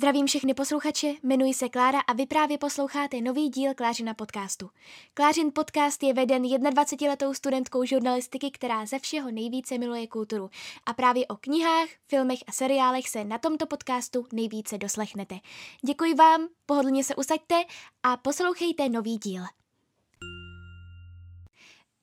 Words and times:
Zdravím 0.00 0.26
všechny 0.26 0.54
posluchače, 0.54 1.14
jmenuji 1.22 1.54
se 1.54 1.68
Klára 1.68 2.00
a 2.00 2.12
vy 2.12 2.26
právě 2.26 2.58
posloucháte 2.58 3.20
nový 3.20 3.48
díl 3.48 3.74
Klářina 3.74 4.14
podcastu. 4.14 4.70
Klářin 5.14 5.50
podcast 5.54 6.02
je 6.02 6.14
veden 6.14 6.42
21-letou 6.42 7.34
studentkou 7.34 7.84
žurnalistiky, 7.84 8.50
která 8.50 8.86
ze 8.86 8.98
všeho 8.98 9.30
nejvíce 9.30 9.78
miluje 9.78 10.06
kulturu. 10.06 10.50
A 10.86 10.92
právě 10.92 11.26
o 11.26 11.36
knihách, 11.36 11.88
filmech 12.08 12.38
a 12.46 12.52
seriálech 12.52 13.08
se 13.08 13.24
na 13.24 13.38
tomto 13.38 13.66
podcastu 13.66 14.26
nejvíce 14.32 14.78
doslechnete. 14.78 15.38
Děkuji 15.86 16.14
vám, 16.14 16.48
pohodlně 16.66 17.04
se 17.04 17.16
usaďte 17.16 17.64
a 18.02 18.16
poslouchejte 18.16 18.88
nový 18.88 19.18
díl. 19.18 19.42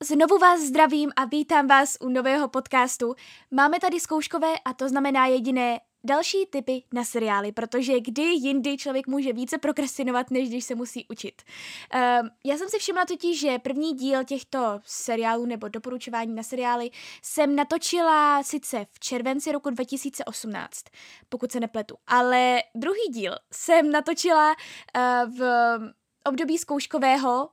Znovu 0.02 0.38
vás 0.38 0.60
zdravím 0.60 1.10
a 1.16 1.24
vítám 1.24 1.66
vás 1.66 1.96
u 2.00 2.08
nového 2.08 2.48
podcastu. 2.48 3.14
Máme 3.50 3.80
tady 3.80 4.00
zkouškové 4.00 4.54
a 4.64 4.74
to 4.74 4.88
znamená 4.88 5.26
jediné 5.26 5.80
další 6.04 6.46
typy 6.46 6.82
na 6.92 7.04
seriály, 7.04 7.52
protože 7.52 8.00
kdy 8.00 8.22
jindy 8.22 8.76
člověk 8.76 9.06
může 9.06 9.32
více 9.32 9.58
prokrastinovat, 9.58 10.30
než 10.30 10.48
když 10.48 10.64
se 10.64 10.74
musí 10.74 11.06
učit. 11.08 11.42
Uh, 11.94 12.28
já 12.44 12.56
jsem 12.56 12.68
si 12.68 12.78
všimla 12.78 13.04
totiž, 13.04 13.40
že 13.40 13.58
první 13.58 13.92
díl 13.92 14.24
těchto 14.24 14.80
seriálů 14.84 15.46
nebo 15.46 15.68
doporučování 15.68 16.34
na 16.34 16.42
seriály 16.42 16.90
jsem 17.22 17.56
natočila 17.56 18.42
sice 18.42 18.86
v 18.92 19.00
červenci 19.00 19.52
roku 19.52 19.70
2018, 19.70 20.84
pokud 21.28 21.52
se 21.52 21.60
nepletu, 21.60 21.96
ale 22.06 22.62
druhý 22.74 23.08
díl 23.10 23.34
jsem 23.52 23.90
natočila 23.90 24.48
uh, 24.50 25.34
v 25.38 25.42
období 26.24 26.58
zkouškového, 26.58 27.48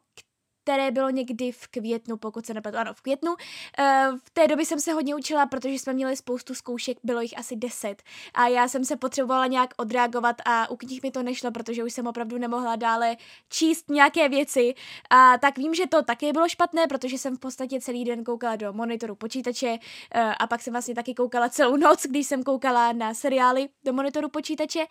které 0.66 0.92
bylo 0.92 1.10
někdy 1.10 1.52
v 1.52 1.68
květnu, 1.68 2.18
pokud 2.18 2.46
se 2.46 2.54
nepletu, 2.54 2.78
ano, 2.78 2.94
v 2.94 3.02
květnu. 3.02 3.36
Eh, 3.80 4.08
v 4.26 4.30
té 4.30 4.48
době 4.48 4.66
jsem 4.66 4.80
se 4.80 4.94
hodně 4.94 5.16
učila, 5.16 5.46
protože 5.46 5.74
jsme 5.74 5.94
měli 5.94 6.16
spoustu 6.16 6.56
zkoušek, 6.56 6.98
bylo 7.04 7.22
jich 7.22 7.38
asi 7.38 7.56
deset. 7.56 8.04
A 8.34 8.48
já 8.48 8.68
jsem 8.68 8.86
se 8.86 8.96
potřebovala 8.96 9.48
nějak 9.48 9.74
odreagovat 9.78 10.36
a 10.46 10.70
u 10.70 10.76
knih 10.76 11.04
mi 11.04 11.12
to 11.12 11.24
nešlo, 11.24 11.52
protože 11.52 11.84
už 11.84 11.94
jsem 11.94 12.08
opravdu 12.08 12.38
nemohla 12.38 12.76
dále 12.76 13.18
číst 13.50 13.90
nějaké 13.90 14.30
věci. 14.30 14.74
A 15.10 15.38
tak 15.38 15.58
vím, 15.58 15.74
že 15.74 15.88
to 15.88 16.04
také 16.04 16.34
bylo 16.34 16.50
špatné, 16.50 16.88
protože 16.88 17.18
jsem 17.18 17.38
v 17.38 17.40
podstatě 17.40 17.82
celý 17.82 18.06
den 18.06 18.24
koukala 18.24 18.56
do 18.56 18.74
monitoru 18.74 19.16
počítače 19.16 19.78
eh, 20.14 20.22
a 20.22 20.48
pak 20.48 20.62
jsem 20.62 20.74
vlastně 20.74 20.96
taky 20.96 21.14
koukala 21.14 21.50
celou 21.50 21.76
noc, 21.76 22.06
když 22.06 22.28
jsem 22.28 22.44
koukala 22.44 22.94
na 22.94 23.14
seriály 23.14 23.70
do 23.84 23.94
monitoru 23.94 24.30
počítače. 24.30 24.86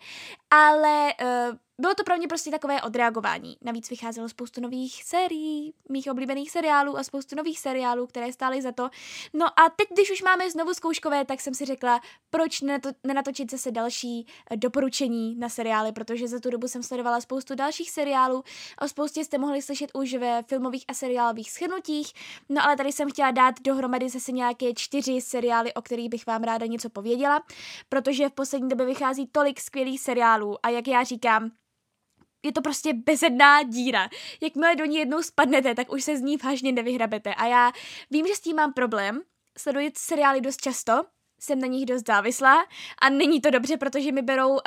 Ale 0.51 1.13
eh, 1.19 1.64
bylo 1.81 1.95
to 1.95 2.03
pro 2.03 2.17
mě 2.17 2.27
prostě 2.27 2.51
takové 2.51 2.81
odreagování. 2.81 3.57
Navíc 3.61 3.89
vycházelo 3.89 4.29
spoustu 4.29 4.61
nových 4.61 5.03
sérií, 5.03 5.73
mých 5.89 6.07
oblíbených 6.11 6.51
seriálů 6.51 6.97
a 6.97 7.03
spoustu 7.03 7.35
nových 7.35 7.59
seriálů, 7.59 8.07
které 8.07 8.33
stály 8.33 8.61
za 8.61 8.71
to. 8.71 8.89
No 9.33 9.45
a 9.45 9.69
teď, 9.75 9.87
když 9.93 10.11
už 10.11 10.21
máme 10.21 10.51
znovu 10.51 10.73
zkouškové, 10.73 11.25
tak 11.25 11.41
jsem 11.41 11.53
si 11.53 11.65
řekla, 11.65 12.01
proč 12.29 12.61
nenatočit 13.03 13.51
zase 13.51 13.71
další 13.71 14.27
eh, 14.51 14.57
doporučení 14.57 15.35
na 15.35 15.49
seriály, 15.49 15.91
protože 15.91 16.27
za 16.27 16.39
tu 16.39 16.49
dobu 16.49 16.67
jsem 16.67 16.83
sledovala 16.83 17.21
spoustu 17.21 17.55
dalších 17.55 17.91
seriálů. 17.91 18.43
O 18.81 18.87
spoustě 18.87 19.23
jste 19.23 19.37
mohli 19.37 19.61
slyšet 19.61 19.91
už 19.93 20.13
ve 20.13 20.43
filmových 20.43 20.85
a 20.87 20.93
seriálových 20.93 21.51
schrnutích. 21.51 22.13
No 22.49 22.63
ale 22.65 22.77
tady 22.77 22.91
jsem 22.91 23.09
chtěla 23.09 23.31
dát 23.31 23.55
dohromady 23.61 24.09
zase 24.09 24.31
nějaké 24.31 24.73
čtyři 24.73 25.21
seriály, 25.21 25.73
o 25.73 25.81
kterých 25.81 26.09
bych 26.09 26.27
vám 26.27 26.43
ráda 26.43 26.65
něco 26.65 26.89
pověděla, 26.89 27.43
protože 27.89 28.29
v 28.29 28.33
poslední 28.33 28.69
době 28.69 28.85
vychází 28.85 29.27
tolik 29.31 29.59
skvělých 29.59 30.01
seriálů 30.01 30.57
a 30.63 30.69
jak 30.69 30.87
já 30.87 31.03
říkám, 31.03 31.51
je 32.45 32.51
to 32.51 32.61
prostě 32.61 32.93
bezedná 32.93 33.63
díra. 33.63 34.09
Jakmile 34.41 34.75
do 34.75 34.85
ní 34.85 34.97
jednou 34.97 35.21
spadnete, 35.21 35.75
tak 35.75 35.91
už 35.91 36.03
se 36.03 36.17
z 36.17 36.21
ní 36.21 36.37
vážně 36.37 36.71
nevyhrabete. 36.71 37.33
A 37.33 37.45
já 37.45 37.71
vím, 38.11 38.27
že 38.27 38.35
s 38.35 38.39
tím 38.39 38.55
mám 38.55 38.73
problém, 38.73 39.21
sleduji 39.57 39.91
seriály 39.97 40.41
dost 40.41 40.61
často, 40.61 41.03
jsem 41.39 41.59
na 41.59 41.67
nich 41.67 41.85
dost 41.85 42.07
závislá 42.07 42.65
a 43.01 43.09
není 43.09 43.41
to 43.41 43.49
dobře, 43.49 43.77
protože 43.77 44.11
mi 44.11 44.21
berou 44.21 44.51
uh, 44.51 44.59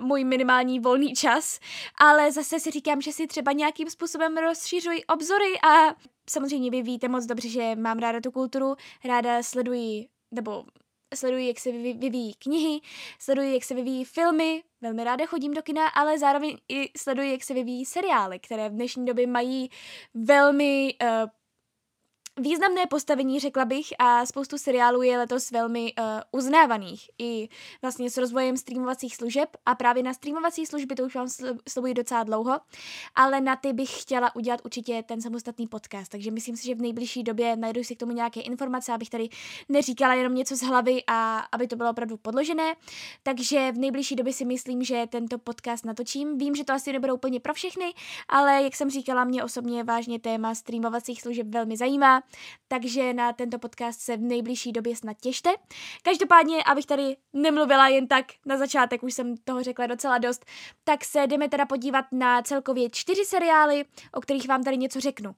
můj 0.00 0.24
minimální 0.24 0.80
volný 0.80 1.14
čas, 1.14 1.60
ale 2.00 2.32
zase 2.32 2.60
si 2.60 2.70
říkám, 2.70 3.00
že 3.00 3.12
si 3.12 3.26
třeba 3.26 3.52
nějakým 3.52 3.90
způsobem 3.90 4.36
rozšířuji 4.36 5.04
obzory 5.04 5.60
a 5.60 5.94
samozřejmě 6.30 6.70
vy 6.70 6.82
víte 6.82 7.08
moc 7.08 7.26
dobře, 7.26 7.48
že 7.48 7.76
mám 7.76 7.98
ráda 7.98 8.20
tu 8.20 8.30
kulturu, 8.30 8.76
ráda 9.04 9.42
sleduji, 9.42 10.08
nebo 10.34 10.64
sleduji, 11.16 11.48
jak 11.48 11.60
se 11.60 11.72
vyvíjí 11.72 12.34
knihy, 12.34 12.80
sleduji, 13.18 13.54
jak 13.54 13.64
se 13.64 13.74
vyvíjí 13.74 14.04
filmy, 14.04 14.62
velmi 14.80 15.04
ráda 15.04 15.26
chodím 15.26 15.54
do 15.54 15.62
kina, 15.62 15.88
ale 15.88 16.18
zároveň 16.18 16.56
i 16.68 16.90
sleduji, 16.98 17.32
jak 17.32 17.44
se 17.44 17.54
vyvíjí 17.54 17.84
seriály, 17.84 18.38
které 18.38 18.68
v 18.68 18.72
dnešní 18.72 19.06
době 19.06 19.26
mají 19.26 19.70
velmi 20.14 20.94
uh, 21.02 21.08
významné 22.38 22.86
postavení, 22.86 23.40
řekla 23.40 23.64
bych, 23.64 23.86
a 23.98 24.26
spoustu 24.26 24.58
seriálů 24.58 25.02
je 25.02 25.18
letos 25.18 25.50
velmi 25.50 25.92
uh, 25.98 26.04
uznávaných. 26.32 27.10
I 27.18 27.48
vlastně 27.82 28.10
s 28.10 28.16
rozvojem 28.16 28.56
streamovacích 28.56 29.16
služeb 29.16 29.56
a 29.66 29.74
právě 29.74 30.02
na 30.02 30.14
streamovací 30.14 30.66
služby 30.66 30.94
to 30.94 31.02
už 31.02 31.14
vám 31.14 31.28
slovuji 31.68 31.94
docela 31.94 32.24
dlouho, 32.24 32.60
ale 33.14 33.40
na 33.40 33.56
ty 33.56 33.72
bych 33.72 34.02
chtěla 34.02 34.36
udělat 34.36 34.60
určitě 34.64 35.02
ten 35.02 35.20
samostatný 35.20 35.66
podcast, 35.66 36.10
takže 36.10 36.30
myslím 36.30 36.56
si, 36.56 36.66
že 36.66 36.74
v 36.74 36.80
nejbližší 36.80 37.22
době 37.22 37.56
najdu 37.56 37.84
si 37.84 37.96
k 37.96 37.98
tomu 37.98 38.12
nějaké 38.12 38.40
informace, 38.40 38.92
abych 38.92 39.10
tady 39.10 39.28
neříkala 39.68 40.14
jenom 40.14 40.34
něco 40.34 40.56
z 40.56 40.62
hlavy 40.62 41.02
a 41.06 41.38
aby 41.52 41.68
to 41.68 41.76
bylo 41.76 41.90
opravdu 41.90 42.16
podložené, 42.16 42.74
takže 43.22 43.72
v 43.72 43.78
nejbližší 43.78 44.16
době 44.16 44.32
si 44.32 44.44
myslím, 44.44 44.84
že 44.84 45.06
tento 45.08 45.38
podcast 45.38 45.84
natočím. 45.84 46.38
Vím, 46.38 46.54
že 46.54 46.64
to 46.64 46.72
asi 46.72 46.92
nebude 46.92 47.12
úplně 47.12 47.40
pro 47.40 47.54
všechny, 47.54 47.94
ale 48.28 48.62
jak 48.62 48.76
jsem 48.76 48.90
říkala, 48.90 49.24
mě 49.24 49.44
osobně 49.44 49.84
vážně 49.84 50.18
téma 50.18 50.54
streamovacích 50.54 51.22
služeb 51.22 51.46
velmi 51.46 51.76
zajímá 51.76 52.22
takže 52.68 53.14
na 53.14 53.32
tento 53.32 53.58
podcast 53.58 54.00
se 54.00 54.16
v 54.16 54.20
nejbližší 54.20 54.72
době 54.72 54.96
snad 54.96 55.16
těšte. 55.20 55.50
Každopádně, 56.02 56.64
abych 56.64 56.86
tady 56.86 57.16
nemluvila 57.32 57.88
jen 57.88 58.08
tak 58.08 58.26
na 58.46 58.56
začátek, 58.56 59.02
už 59.02 59.14
jsem 59.14 59.36
toho 59.36 59.62
řekla 59.62 59.86
docela 59.86 60.18
dost, 60.18 60.46
tak 60.84 61.04
se 61.04 61.26
jdeme 61.26 61.48
teda 61.48 61.66
podívat 61.66 62.04
na 62.12 62.42
celkově 62.42 62.90
čtyři 62.90 63.24
seriály, 63.24 63.84
o 64.12 64.20
kterých 64.20 64.48
vám 64.48 64.64
tady 64.64 64.76
něco 64.76 65.00
řeknu. 65.00 65.34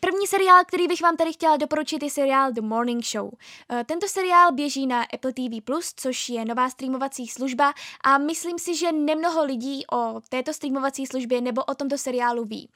První 0.00 0.26
seriál, 0.26 0.64
který 0.64 0.88
bych 0.88 1.02
vám 1.02 1.16
tady 1.16 1.32
chtěla 1.32 1.56
doporučit, 1.56 2.02
je 2.02 2.10
seriál 2.10 2.52
The 2.52 2.60
Morning 2.60 3.04
Show. 3.04 3.30
Eh, 3.72 3.84
tento 3.84 4.08
seriál 4.08 4.52
běží 4.52 4.86
na 4.86 5.02
Apple 5.02 5.32
TV+, 5.32 5.62
což 5.96 6.28
je 6.28 6.44
nová 6.44 6.70
streamovací 6.70 7.28
služba 7.28 7.74
a 8.04 8.18
myslím 8.18 8.58
si, 8.58 8.76
že 8.76 8.92
nemnoho 8.92 9.44
lidí 9.44 9.84
o 9.92 10.20
této 10.28 10.52
streamovací 10.52 11.06
službě 11.06 11.40
nebo 11.40 11.64
o 11.64 11.74
tomto 11.74 11.98
seriálu 11.98 12.44
ví. 12.44 12.70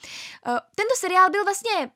Eh, 0.47 0.51
tento 0.75 0.95
seriál 0.97 1.31
byl 1.31 1.45
vlastně 1.45 1.91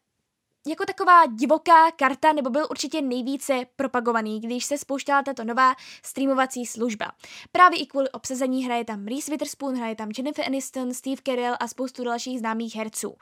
jako 0.66 0.84
taková 0.84 1.26
divoká 1.26 1.90
karta, 1.90 2.32
nebo 2.32 2.50
byl 2.50 2.66
určitě 2.70 3.02
nejvíce 3.02 3.66
propagovaný, 3.76 4.40
když 4.40 4.64
se 4.64 4.78
spouštěla 4.78 5.22
tato 5.22 5.44
nová 5.44 5.74
streamovací 6.02 6.66
služba. 6.66 7.12
Právě 7.52 7.78
i 7.78 7.86
kvůli 7.86 8.10
obsazení 8.10 8.64
hraje 8.64 8.84
tam 8.84 9.06
Reese 9.06 9.30
Witherspoon, 9.30 9.76
hraje 9.76 9.94
tam 9.94 10.10
Jennifer 10.18 10.46
Aniston, 10.46 10.94
Steve 10.94 11.22
Carell 11.26 11.56
a 11.60 11.68
spoustu 11.68 12.04
dalších 12.04 12.38
známých 12.38 12.76
herců. 12.76 13.16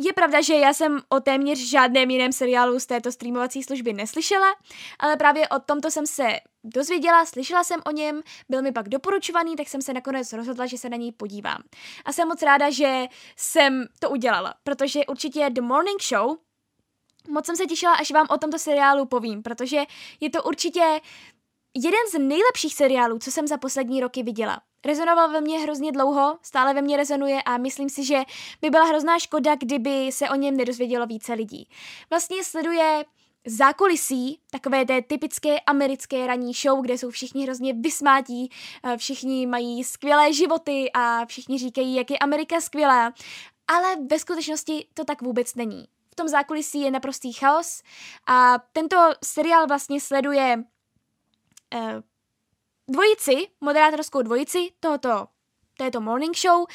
Je 0.00 0.12
pravda, 0.12 0.40
že 0.40 0.54
já 0.54 0.72
jsem 0.72 1.00
o 1.08 1.20
téměř 1.20 1.58
žádném 1.58 2.10
jiném 2.10 2.32
seriálu 2.32 2.80
z 2.80 2.86
této 2.86 3.12
streamovací 3.12 3.62
služby 3.62 3.92
neslyšela, 3.92 4.46
ale 4.98 5.16
právě 5.16 5.48
o 5.48 5.58
tomto 5.58 5.90
jsem 5.90 6.06
se 6.06 6.28
dozvěděla, 6.64 7.26
slyšela 7.26 7.64
jsem 7.64 7.80
o 7.86 7.90
něm, 7.90 8.22
byl 8.48 8.62
mi 8.62 8.72
pak 8.72 8.88
doporučovaný, 8.88 9.56
tak 9.56 9.68
jsem 9.68 9.82
se 9.82 9.92
nakonec 9.92 10.32
rozhodla, 10.32 10.66
že 10.66 10.78
se 10.78 10.88
na 10.88 10.96
něj 10.96 11.12
podívám. 11.12 11.62
A 12.04 12.12
jsem 12.12 12.28
moc 12.28 12.42
ráda, 12.42 12.70
že 12.70 13.04
jsem 13.36 13.84
to 13.98 14.10
udělala, 14.10 14.54
protože 14.64 15.06
určitě 15.06 15.50
The 15.50 15.60
Morning 15.60 16.02
Show 16.02 16.36
Moc 17.28 17.46
jsem 17.46 17.56
se 17.56 17.66
těšila, 17.66 17.94
až 17.94 18.10
vám 18.10 18.26
o 18.30 18.38
tomto 18.38 18.58
seriálu 18.58 19.06
povím, 19.06 19.42
protože 19.42 19.82
je 20.20 20.30
to 20.30 20.42
určitě 20.42 21.00
jeden 21.74 22.00
z 22.12 22.18
nejlepších 22.18 22.74
seriálů, 22.74 23.18
co 23.18 23.30
jsem 23.30 23.46
za 23.46 23.56
poslední 23.56 24.00
roky 24.00 24.22
viděla. 24.22 24.60
Rezonoval 24.84 25.30
ve 25.30 25.40
mně 25.40 25.58
hrozně 25.58 25.92
dlouho, 25.92 26.38
stále 26.42 26.74
ve 26.74 26.82
mně 26.82 26.96
rezonuje 26.96 27.42
a 27.42 27.56
myslím 27.58 27.88
si, 27.88 28.04
že 28.04 28.22
by 28.60 28.70
byla 28.70 28.84
hrozná 28.84 29.18
škoda, 29.18 29.54
kdyby 29.54 30.12
se 30.12 30.30
o 30.30 30.34
něm 30.34 30.56
nedozvědělo 30.56 31.06
více 31.06 31.32
lidí. 31.32 31.68
Vlastně 32.10 32.44
sleduje 32.44 33.04
zákulisí 33.46 34.38
takové 34.50 34.84
té 34.84 35.02
typické 35.02 35.60
americké 35.60 36.26
ranní 36.26 36.52
show, 36.52 36.82
kde 36.82 36.98
jsou 36.98 37.10
všichni 37.10 37.44
hrozně 37.44 37.72
vysmátí, 37.72 38.50
eh, 38.84 38.96
všichni 38.96 39.46
mají 39.46 39.84
skvělé 39.84 40.32
životy 40.32 40.90
a 40.94 41.26
všichni 41.26 41.58
říkají, 41.58 41.94
jak 41.94 42.10
je 42.10 42.18
Amerika 42.18 42.60
skvělá, 42.60 43.12
ale 43.68 43.96
ve 44.10 44.18
skutečnosti 44.18 44.86
to 44.94 45.04
tak 45.04 45.22
vůbec 45.22 45.54
není. 45.54 45.84
V 46.10 46.14
tom 46.14 46.28
zákulisí 46.28 46.80
je 46.80 46.90
naprostý 46.90 47.32
chaos 47.32 47.82
a 48.26 48.58
tento 48.72 48.96
seriál 49.24 49.66
vlastně 49.66 50.00
sleduje 50.00 50.64
eh, 51.74 52.02
dvojici, 52.88 53.48
moderátorskou 53.60 54.22
dvojici 54.22 54.70
tohoto 54.80 55.26
této 55.78 56.00
morning 56.00 56.36
show. 56.36 56.58
Uh, 56.60 56.66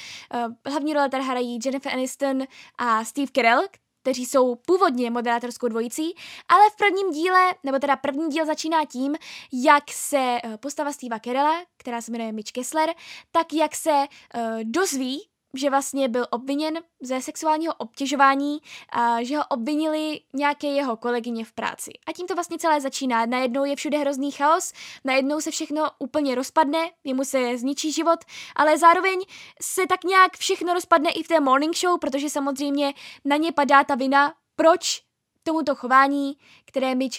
hlavní 0.66 0.94
role 0.94 1.10
tady 1.10 1.24
hrají 1.24 1.60
Jennifer 1.66 1.94
Aniston 1.94 2.44
a 2.78 3.06
Steve 3.06 3.32
Carell, 3.36 3.68
kteří 4.02 4.26
jsou 4.26 4.56
původně 4.56 5.12
moderátorskou 5.12 5.68
dvojicí, 5.68 6.14
ale 6.50 6.70
v 6.70 6.76
prvním 6.76 7.12
díle, 7.12 7.54
nebo 7.64 7.80
teda 7.80 7.96
první 7.96 8.30
díl 8.30 8.46
začíná 8.46 8.86
tím, 8.86 9.16
jak 9.54 9.84
se 9.92 10.38
uh, 10.46 10.58
postava 10.58 10.92
Steva 10.92 11.20
Carella, 11.20 11.66
která 11.78 12.02
se 12.02 12.12
jmenuje 12.12 12.32
Mitch 12.32 12.52
Kessler, 12.52 12.94
tak 13.32 13.54
jak 13.54 13.76
se 13.76 13.92
uh, 13.92 14.64
dozví 14.64 15.28
že 15.54 15.70
vlastně 15.70 16.08
byl 16.08 16.28
obviněn 16.30 16.80
ze 17.02 17.22
sexuálního 17.22 17.74
obtěžování 17.74 18.58
a 18.90 19.24
že 19.24 19.38
ho 19.38 19.44
obvinili 19.50 20.20
nějaké 20.34 20.68
jeho 20.68 20.98
kolegyně 20.98 21.46
v 21.46 21.52
práci. 21.52 21.92
A 22.08 22.14
tím 22.14 22.28
to 22.28 22.36
vlastně 22.36 22.58
celé 22.58 22.82
začíná. 22.82 23.26
Najednou 23.26 23.66
je 23.66 23.76
všude 23.76 23.98
hrozný 23.98 24.32
chaos, 24.32 24.74
najednou 25.06 25.42
se 25.42 25.52
všechno 25.52 25.92
úplně 26.00 26.36
rozpadne, 26.36 26.92
jemu 27.04 27.26
se 27.26 27.58
zničí 27.58 27.92
život, 27.92 28.20
ale 28.56 28.78
zároveň 28.78 29.20
se 29.62 29.88
tak 29.88 30.04
nějak 30.04 30.38
všechno 30.38 30.74
rozpadne 30.74 31.10
i 31.10 31.24
v 31.24 31.28
té 31.28 31.40
morning 31.40 31.78
show, 31.78 32.00
protože 32.00 32.30
samozřejmě 32.30 32.94
na 33.26 33.38
ně 33.38 33.52
padá 33.52 33.84
ta 33.84 33.96
vina, 33.96 34.34
proč 34.56 35.08
tomuto 35.44 35.76
chování, 35.76 36.38
které 36.66 36.96
Mitch 36.96 37.18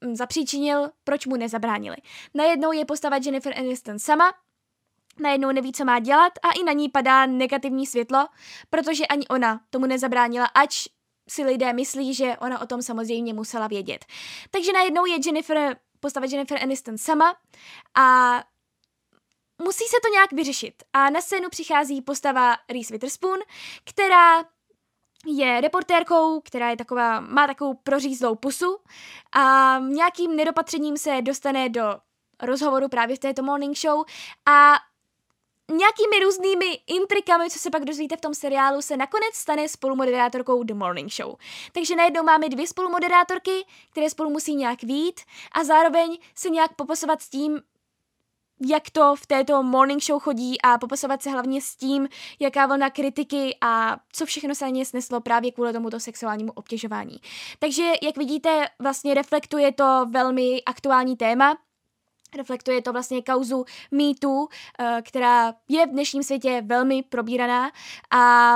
mm, 0.00 0.16
zapříčinil, 0.16 0.90
proč 1.04 1.26
mu 1.26 1.36
nezabránili. 1.36 1.96
Najednou 2.34 2.72
je 2.72 2.84
postava 2.84 3.16
Jennifer 3.16 3.58
Aniston 3.58 3.98
sama, 3.98 4.32
najednou 5.20 5.52
neví, 5.52 5.72
co 5.72 5.84
má 5.84 5.98
dělat 5.98 6.32
a 6.42 6.52
i 6.60 6.64
na 6.64 6.72
ní 6.72 6.88
padá 6.88 7.26
negativní 7.26 7.86
světlo, 7.86 8.28
protože 8.70 9.06
ani 9.06 9.28
ona 9.28 9.60
tomu 9.70 9.86
nezabránila, 9.86 10.46
ač 10.46 10.88
si 11.28 11.44
lidé 11.44 11.72
myslí, 11.72 12.14
že 12.14 12.36
ona 12.40 12.60
o 12.60 12.66
tom 12.66 12.82
samozřejmě 12.82 13.34
musela 13.34 13.66
vědět. 13.66 14.04
Takže 14.50 14.72
najednou 14.72 15.06
je 15.06 15.18
Jennifer, 15.26 15.76
postava 16.00 16.26
Jennifer 16.30 16.62
Aniston 16.62 16.98
sama 16.98 17.36
a 17.96 18.38
musí 19.62 19.84
se 19.84 19.96
to 20.02 20.08
nějak 20.12 20.32
vyřešit. 20.32 20.74
A 20.92 21.10
na 21.10 21.20
scénu 21.20 21.48
přichází 21.50 22.02
postava 22.02 22.56
Reese 22.68 22.94
Witherspoon, 22.94 23.38
která 23.84 24.44
je 25.26 25.60
reportérkou, 25.60 26.40
která 26.40 26.70
je 26.70 26.76
taková, 26.76 27.20
má 27.20 27.46
takovou 27.46 27.74
prořízlou 27.74 28.34
pusu 28.34 28.78
a 29.32 29.78
nějakým 29.78 30.36
nedopatřením 30.36 30.96
se 30.96 31.22
dostane 31.22 31.68
do 31.68 31.82
rozhovoru 32.42 32.88
právě 32.88 33.16
v 33.16 33.18
této 33.18 33.42
morning 33.42 33.76
show 33.78 34.04
a 34.46 34.74
nějakými 35.70 36.24
různými 36.24 36.66
intrikami, 36.86 37.50
co 37.50 37.58
se 37.58 37.70
pak 37.70 37.84
dozvíte 37.84 38.16
v 38.16 38.20
tom 38.20 38.34
seriálu, 38.34 38.82
se 38.82 38.96
nakonec 38.96 39.34
stane 39.34 39.68
spolumoderátorkou 39.68 40.62
The 40.62 40.74
Morning 40.74 41.12
Show. 41.12 41.34
Takže 41.72 41.96
najednou 41.96 42.22
máme 42.22 42.48
dvě 42.48 42.66
spolumoderátorky, 42.66 43.66
které 43.90 44.10
spolu 44.10 44.30
musí 44.30 44.54
nějak 44.54 44.82
vít 44.82 45.20
a 45.52 45.64
zároveň 45.64 46.18
se 46.34 46.50
nějak 46.50 46.74
popasovat 46.76 47.22
s 47.22 47.28
tím, 47.28 47.60
jak 48.66 48.90
to 48.90 49.16
v 49.16 49.26
této 49.26 49.62
morning 49.62 50.02
show 50.02 50.22
chodí 50.22 50.60
a 50.62 50.78
popasovat 50.78 51.22
se 51.22 51.30
hlavně 51.30 51.60
s 51.60 51.76
tím, 51.76 52.08
jaká 52.40 52.66
vlna 52.66 52.90
kritiky 52.90 53.56
a 53.60 53.96
co 54.12 54.26
všechno 54.26 54.54
se 54.54 54.64
na 54.64 54.70
ně 54.70 54.84
sneslo 54.84 55.20
právě 55.20 55.52
kvůli 55.52 55.72
tomuto 55.72 56.00
sexuálnímu 56.00 56.52
obtěžování. 56.52 57.16
Takže, 57.58 57.92
jak 58.02 58.16
vidíte, 58.16 58.68
vlastně 58.78 59.14
reflektuje 59.14 59.72
to 59.72 60.06
velmi 60.10 60.62
aktuální 60.66 61.16
téma, 61.16 61.56
Reflektuje 62.36 62.82
to 62.82 62.92
vlastně 62.92 63.22
kauzu 63.22 63.64
mýtu, 63.90 64.48
eh, 64.78 65.02
která 65.02 65.54
je 65.68 65.86
v 65.86 65.90
dnešním 65.90 66.22
světě 66.22 66.62
velmi 66.66 67.02
probíraná 67.02 67.70
a 68.10 68.54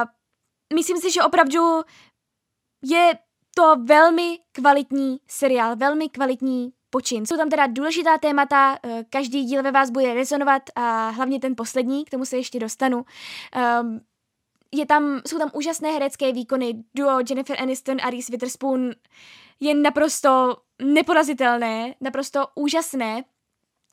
myslím 0.74 0.98
si, 0.98 1.10
že 1.10 1.22
opravdu 1.22 1.82
je 2.84 3.18
to 3.54 3.76
velmi 3.84 4.38
kvalitní 4.52 5.20
seriál, 5.28 5.76
velmi 5.76 6.08
kvalitní 6.08 6.72
počin. 6.90 7.26
Jsou 7.26 7.36
tam 7.36 7.50
teda 7.50 7.66
důležitá 7.66 8.18
témata, 8.18 8.78
eh, 8.82 9.04
každý 9.10 9.44
díl 9.44 9.62
ve 9.62 9.70
vás 9.70 9.90
bude 9.90 10.14
rezonovat 10.14 10.62
a 10.74 11.08
hlavně 11.08 11.40
ten 11.40 11.56
poslední, 11.56 12.04
k 12.04 12.10
tomu 12.10 12.24
se 12.24 12.36
ještě 12.36 12.58
dostanu. 12.58 13.04
Um, 13.80 14.00
je 14.74 14.86
tam, 14.86 15.20
jsou 15.26 15.38
tam 15.38 15.50
úžasné 15.52 15.90
herecké 15.90 16.32
výkony, 16.32 16.84
duo 16.94 17.18
Jennifer 17.28 17.62
Aniston 17.62 17.96
a 18.02 18.10
Reese 18.10 18.32
Witherspoon 18.32 18.90
je 19.60 19.74
naprosto 19.74 20.56
neporazitelné, 20.82 21.94
naprosto 22.00 22.46
úžasné. 22.54 23.24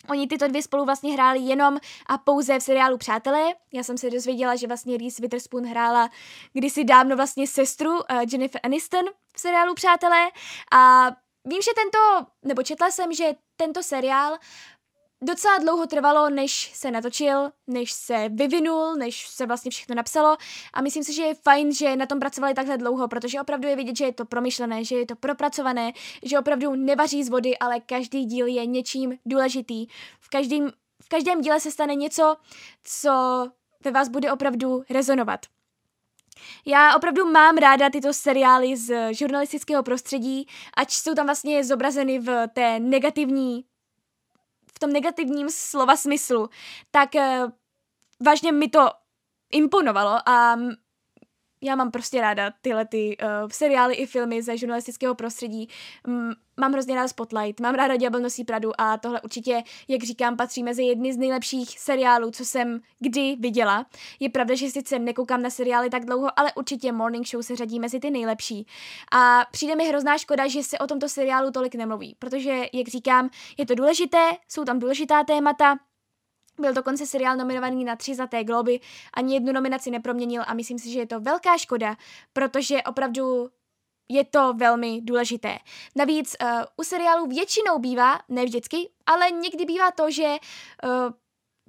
Oni 0.08 0.28
tyto 0.28 0.48
dvě 0.48 0.64
spolu 0.64 0.86
vlastně 0.86 1.14
hráli 1.14 1.40
jenom 1.40 1.78
a 2.06 2.18
pouze 2.18 2.60
v 2.60 2.64
seriálu 2.64 2.98
Přátelé. 2.98 3.54
Já 3.74 3.84
jsem 3.84 3.98
se 3.98 4.10
dozvěděla, 4.10 4.56
že 4.56 4.68
vlastně 4.68 4.98
Reese 4.98 5.22
Witherspoon 5.22 5.66
hrála 5.66 6.10
kdysi 6.54 6.84
dávno 6.84 7.16
vlastně 7.16 7.48
sestru 7.48 7.92
uh, 7.92 8.02
Jennifer 8.32 8.62
Aniston 8.64 9.06
v 9.36 9.40
seriálu 9.40 9.74
Přátelé 9.74 10.28
a 10.72 11.12
vím, 11.46 11.62
že 11.62 11.72
tento, 11.76 12.32
nebo 12.46 12.64
četla 12.64 12.92
jsem, 12.92 13.14
že 13.14 13.36
tento 13.56 13.84
seriál 13.84 14.38
docela 15.22 15.58
dlouho 15.58 15.88
trvalo, 15.88 16.30
než 16.30 16.72
se 16.74 16.92
natočil, 16.92 17.52
než 17.68 17.92
se 17.92 18.30
vyvinul, 18.30 18.96
než 18.96 19.28
se 19.28 19.46
vlastně 19.46 19.72
všechno 19.72 19.96
napsalo 19.96 20.38
a 20.74 20.82
myslím 20.82 21.04
si, 21.04 21.14
že 21.14 21.24
je 21.24 21.34
fajn, 21.34 21.74
že 21.74 21.96
na 21.96 22.06
tom 22.06 22.20
pracovali 22.20 22.54
takhle 22.54 22.78
dlouho, 22.78 23.08
protože 23.08 23.42
opravdu 23.42 23.68
je 23.68 23.76
vidět, 23.76 23.98
že 23.98 24.06
je 24.06 24.14
to 24.14 24.26
promyšlené, 24.26 24.84
že 24.84 24.96
je 24.96 25.06
to 25.06 25.16
propracované, 25.16 25.92
že 26.24 26.40
opravdu 26.40 26.76
nevaří 26.76 27.24
z 27.24 27.30
vody, 27.30 27.58
ale 27.58 27.80
každý 27.80 28.26
díl 28.26 28.48
je 28.48 28.66
něčím 28.66 29.18
důležitý. 29.26 29.88
V 30.20 30.30
každém, 30.30 30.72
v 31.04 31.10
každém 31.10 31.42
díle 31.42 31.60
se 31.60 31.72
stane 31.72 31.96
něco, 31.96 32.36
co 32.84 33.12
ve 33.84 33.92
vás 33.92 34.10
bude 34.10 34.32
opravdu 34.32 34.84
rezonovat. 34.90 35.40
Já 36.66 36.96
opravdu 36.96 37.32
mám 37.32 37.58
ráda 37.58 37.90
tyto 37.90 38.14
seriály 38.14 38.78
z 38.78 39.14
žurnalistického 39.14 39.84
prostředí, 39.84 40.48
ať 40.78 40.92
jsou 40.92 41.14
tam 41.14 41.26
vlastně 41.26 41.64
zobrazeny 41.64 42.20
v 42.20 42.48
té 42.48 42.80
negativní 42.80 43.66
tom 44.80 44.94
negativním 44.94 45.50
slova 45.50 45.96
smyslu, 45.96 46.50
tak 46.92 47.10
uh, 47.16 47.22
vážně 48.26 48.52
mi 48.52 48.68
to 48.70 48.90
imponovalo 49.52 50.30
a 50.30 50.60
já 51.62 51.76
mám 51.76 51.92
prostě 51.92 52.22
ráda 52.22 52.52
tyhle 52.62 52.86
ty 52.86 53.18
uh, 53.18 53.50
seriály 53.52 53.96
i 53.96 54.06
filmy 54.06 54.42
ze 54.42 54.58
žurnalistického 54.58 55.16
prostředí. 55.16 55.70
M- 56.08 56.34
mám 56.60 56.72
hrozně 56.74 56.96
ráda 56.96 57.08
Spotlight, 57.08 57.60
mám 57.60 57.76
ráda 57.76 57.96
Ďábel 57.96 58.22
nosí 58.22 58.44
Pradu 58.44 58.82
a 58.82 58.98
tohle 58.98 59.22
určitě, 59.22 59.64
jak 59.88 60.04
říkám, 60.04 60.38
patří 60.38 60.64
mezi 60.64 60.84
jedny 60.84 61.14
z 61.14 61.18
nejlepších 61.18 61.80
seriálů, 61.80 62.32
co 62.32 62.46
jsem 62.46 62.80
kdy 63.00 63.36
viděla. 63.40 63.86
Je 64.20 64.30
pravda, 64.30 64.56
že 64.56 64.70
sice 64.70 65.00
nekoukám 65.00 65.42
na 65.42 65.50
seriály 65.50 65.90
tak 65.90 66.06
dlouho, 66.06 66.40
ale 66.40 66.54
určitě 66.56 66.92
Morning 66.92 67.28
Show 67.28 67.42
se 67.42 67.56
řadí 67.56 67.80
mezi 67.80 68.00
ty 68.00 68.12
nejlepší. 68.12 68.68
A 69.12 69.46
přijde 69.52 69.76
mi 69.76 69.88
hrozná 69.88 70.18
škoda, 70.18 70.48
že 70.48 70.64
se 70.64 70.78
o 70.78 70.88
tomto 70.88 71.10
seriálu 71.10 71.52
tolik 71.52 71.76
nemluví, 71.76 72.16
protože, 72.20 72.66
jak 72.74 72.88
říkám, 72.88 73.30
je 73.58 73.66
to 73.66 73.76
důležité, 73.76 74.30
jsou 74.48 74.66
tam 74.66 74.80
důležitá 74.80 75.24
témata, 75.24 75.78
byl 76.60 76.74
dokonce 76.74 77.06
seriál 77.06 77.38
nominovaný 77.38 77.86
na 77.86 77.96
tři 77.96 78.16
zlaté 78.16 78.44
globy, 78.44 78.80
ani 79.14 79.34
jednu 79.34 79.54
nominaci 79.54 79.92
neproměnil 79.92 80.44
a 80.48 80.54
myslím 80.54 80.80
si, 80.80 80.92
že 80.92 81.00
je 81.00 81.08
to 81.08 81.20
velká 81.20 81.58
škoda, 81.58 81.96
protože 82.34 82.84
opravdu 82.84 83.50
je 84.12 84.26
to 84.26 84.54
velmi 84.54 85.02
důležité. 85.02 85.58
Navíc 85.96 86.36
uh, 86.42 86.50
u 86.78 86.84
seriálu 86.84 87.28
většinou 87.28 87.80
bývá, 87.80 88.20
ne 88.30 88.46
vždycky, 88.46 88.90
ale 89.06 89.32
někdy 89.32 89.66
bývá 89.66 89.92
to, 89.92 90.12
že 90.12 90.36
uh, 90.84 91.14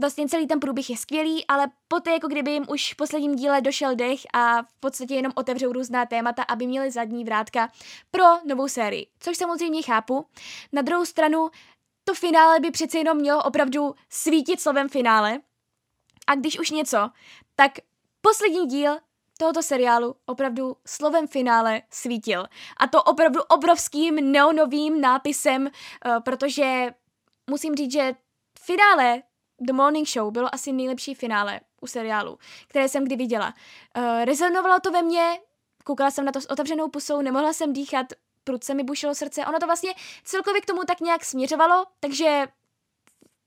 vlastně 0.01 0.29
celý 0.29 0.47
ten 0.47 0.61
průběh 0.61 0.91
je 0.91 0.97
skvělý, 0.97 1.47
ale 1.47 1.67
poté, 1.89 2.11
jako 2.11 2.29
kdyby 2.29 2.51
jim 2.51 2.67
už 2.69 2.93
v 2.93 2.97
posledním 2.97 3.37
díle 3.37 3.61
došel 3.61 3.95
dech 3.95 4.21
a 4.33 4.63
v 4.63 4.75
podstatě 4.81 5.15
jenom 5.15 5.33
otevřou 5.37 5.73
různá 5.73 6.07
témata, 6.07 6.43
aby 6.43 6.67
měli 6.67 6.91
zadní 6.91 7.25
vrátka 7.25 7.69
pro 8.11 8.25
novou 8.47 8.69
sérii. 8.69 9.07
Což 9.21 9.37
samozřejmě 9.37 9.83
chápu. 9.83 10.27
Na 10.73 10.83
druhou 10.83 11.05
stranu 11.05 11.51
to 12.11 12.15
finále 12.15 12.61
by 12.61 12.71
přece 12.71 12.99
jenom 12.99 13.19
mělo 13.19 13.43
opravdu 13.43 13.95
svítit 14.09 14.61
slovem 14.61 14.89
finále. 14.89 15.41
A 16.27 16.35
když 16.35 16.59
už 16.59 16.71
něco, 16.71 17.11
tak 17.55 17.73
poslední 18.21 18.67
díl 18.67 18.99
tohoto 19.39 19.63
seriálu 19.63 20.17
opravdu 20.27 20.77
slovem 20.87 21.27
finále 21.27 21.83
svítil. 21.91 22.47
A 22.77 22.87
to 22.87 23.03
opravdu 23.03 23.43
obrovským 23.43 24.33
neonovým 24.33 25.01
nápisem, 25.01 25.63
uh, 25.67 26.21
protože 26.21 26.95
musím 27.51 27.75
říct, 27.75 27.93
že 27.93 28.15
finále 28.61 29.23
The 29.61 29.73
Morning 29.73 30.09
Show 30.09 30.33
bylo 30.33 30.55
asi 30.55 30.73
nejlepší 30.73 31.15
finále 31.15 31.61
u 31.81 31.87
seriálu, 31.87 32.39
které 32.69 32.89
jsem 32.89 33.05
kdy 33.05 33.17
viděla. 33.17 33.55
Uh, 33.97 34.25
rezonovalo 34.25 34.81
to 34.81 34.91
ve 34.91 35.03
mně, 35.03 35.39
koukala 35.85 36.11
jsem 36.11 36.25
na 36.25 36.33
to 36.33 36.41
s 36.41 36.51
otevřenou 36.51 36.89
pusou, 36.89 37.23
nemohla 37.23 37.53
jsem 37.53 37.73
dýchat, 37.73 38.07
prudce 38.45 38.75
mi 38.75 38.85
bušilo 38.85 39.15
srdce. 39.15 39.47
Ono 39.47 39.59
to 39.59 39.67
vlastně 39.67 39.95
celkově 40.25 40.61
k 40.61 40.67
tomu 40.67 40.85
tak 40.85 41.01
nějak 41.01 41.25
směřovalo, 41.25 41.87
takže 42.01 42.47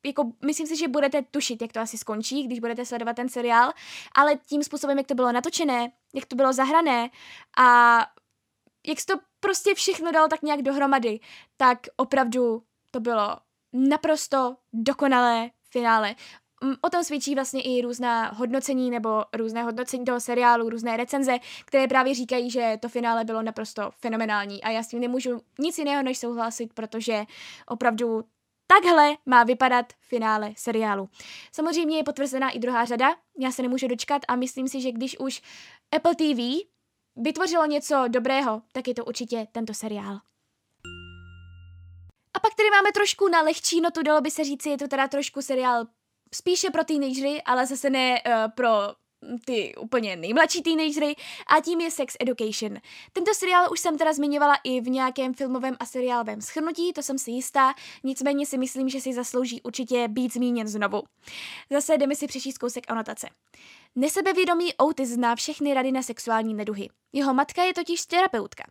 jako 0.05 0.31
myslím 0.45 0.67
si, 0.67 0.75
že 0.75 0.87
budete 0.87 1.21
tušit, 1.21 1.61
jak 1.61 1.73
to 1.73 1.79
asi 1.79 1.97
skončí, 1.97 2.43
když 2.43 2.59
budete 2.59 2.85
sledovat 2.85 3.15
ten 3.15 3.29
seriál, 3.29 3.73
ale 4.15 4.35
tím 4.35 4.63
způsobem, 4.63 4.97
jak 4.97 5.07
to 5.07 5.15
bylo 5.15 5.31
natočené, 5.31 5.91
jak 6.15 6.25
to 6.25 6.35
bylo 6.35 6.53
zahrané 6.53 7.09
a 7.57 7.99
jak 8.87 8.99
se 8.99 9.05
to 9.05 9.13
prostě 9.39 9.75
všechno 9.75 10.11
dalo 10.11 10.27
tak 10.27 10.41
nějak 10.41 10.61
dohromady, 10.61 11.19
tak 11.57 11.79
opravdu 11.95 12.63
to 12.91 12.99
bylo 12.99 13.37
naprosto 13.73 14.55
dokonalé 14.73 15.49
finále. 15.69 16.15
O 16.81 16.89
tom 16.89 17.03
svědčí 17.03 17.35
vlastně 17.35 17.61
i 17.61 17.81
různá 17.81 18.31
hodnocení 18.31 18.89
nebo 18.89 19.23
různé 19.33 19.63
hodnocení 19.63 20.05
toho 20.05 20.19
seriálu, 20.19 20.69
různé 20.69 20.97
recenze, 20.97 21.39
které 21.65 21.87
právě 21.87 22.15
říkají, 22.15 22.51
že 22.51 22.77
to 22.81 22.89
finále 22.89 23.23
bylo 23.25 23.41
naprosto 23.41 23.91
fenomenální 23.91 24.63
a 24.63 24.69
já 24.69 24.83
s 24.83 24.87
tím 24.87 24.99
nemůžu 24.99 25.41
nic 25.59 25.77
jiného 25.77 26.03
než 26.03 26.17
souhlasit, 26.17 26.73
protože 26.73 27.23
opravdu 27.67 28.23
takhle 28.67 29.17
má 29.25 29.43
vypadat 29.43 29.85
finále 30.01 30.53
seriálu. 30.57 31.09
Samozřejmě 31.51 31.97
je 31.97 32.03
potvrzená 32.03 32.49
i 32.49 32.59
druhá 32.59 32.85
řada, 32.85 33.15
já 33.39 33.51
se 33.51 33.61
nemůžu 33.61 33.87
dočkat 33.87 34.21
a 34.27 34.35
myslím 34.35 34.67
si, 34.67 34.81
že 34.81 34.91
když 34.91 35.19
už 35.19 35.41
Apple 35.95 36.15
TV 36.15 36.67
vytvořilo 37.15 37.65
něco 37.65 38.03
dobrého, 38.07 38.61
tak 38.71 38.87
je 38.87 38.93
to 38.93 39.05
určitě 39.05 39.47
tento 39.51 39.73
seriál. 39.73 40.19
A 42.33 42.39
pak 42.39 42.55
tady 42.55 42.69
máme 42.69 42.91
trošku 42.93 43.27
na 43.27 43.41
lehčí 43.41 43.81
notu, 43.81 44.03
dalo 44.03 44.21
by 44.21 44.31
se 44.31 44.43
říci, 44.43 44.69
je 44.69 44.77
to 44.77 44.87
teda 44.87 45.07
trošku 45.07 45.41
seriál 45.41 45.85
spíše 46.33 46.69
pro 46.69 46.83
teenagery, 46.83 47.41
ale 47.41 47.65
zase 47.65 47.89
ne 47.89 48.21
uh, 48.25 48.51
pro 48.55 48.69
ty 49.45 49.75
úplně 49.75 50.15
nejmladší 50.15 50.61
teenagery 50.61 51.15
a 51.47 51.61
tím 51.61 51.81
je 51.81 51.91
Sex 51.91 52.15
Education. 52.19 52.77
Tento 53.13 53.33
seriál 53.33 53.67
už 53.71 53.79
jsem 53.79 53.97
teda 53.97 54.13
zmiňovala 54.13 54.55
i 54.63 54.81
v 54.81 54.89
nějakém 54.89 55.33
filmovém 55.33 55.75
a 55.79 55.85
seriálovém 55.85 56.41
schrnutí, 56.41 56.93
to 56.93 57.03
jsem 57.03 57.17
si 57.17 57.31
jistá, 57.31 57.73
nicméně 58.03 58.45
si 58.45 58.57
myslím, 58.57 58.89
že 58.89 59.01
si 59.01 59.13
zaslouží 59.13 59.61
určitě 59.61 60.07
být 60.07 60.33
zmíněn 60.33 60.67
znovu. 60.67 61.01
Zase 61.71 61.97
jdeme 61.97 62.15
si 62.15 62.27
přečíst 62.27 62.57
kousek 62.57 62.91
anotace. 62.91 63.29
Nesebevědomý 63.95 64.73
Otis 64.73 65.09
zná 65.09 65.35
všechny 65.35 65.73
rady 65.73 65.91
na 65.91 66.01
sexuální 66.01 66.53
neduhy. 66.53 66.89
Jeho 67.13 67.33
matka 67.33 67.63
je 67.63 67.73
totiž 67.73 68.05
terapeutka. 68.05 68.63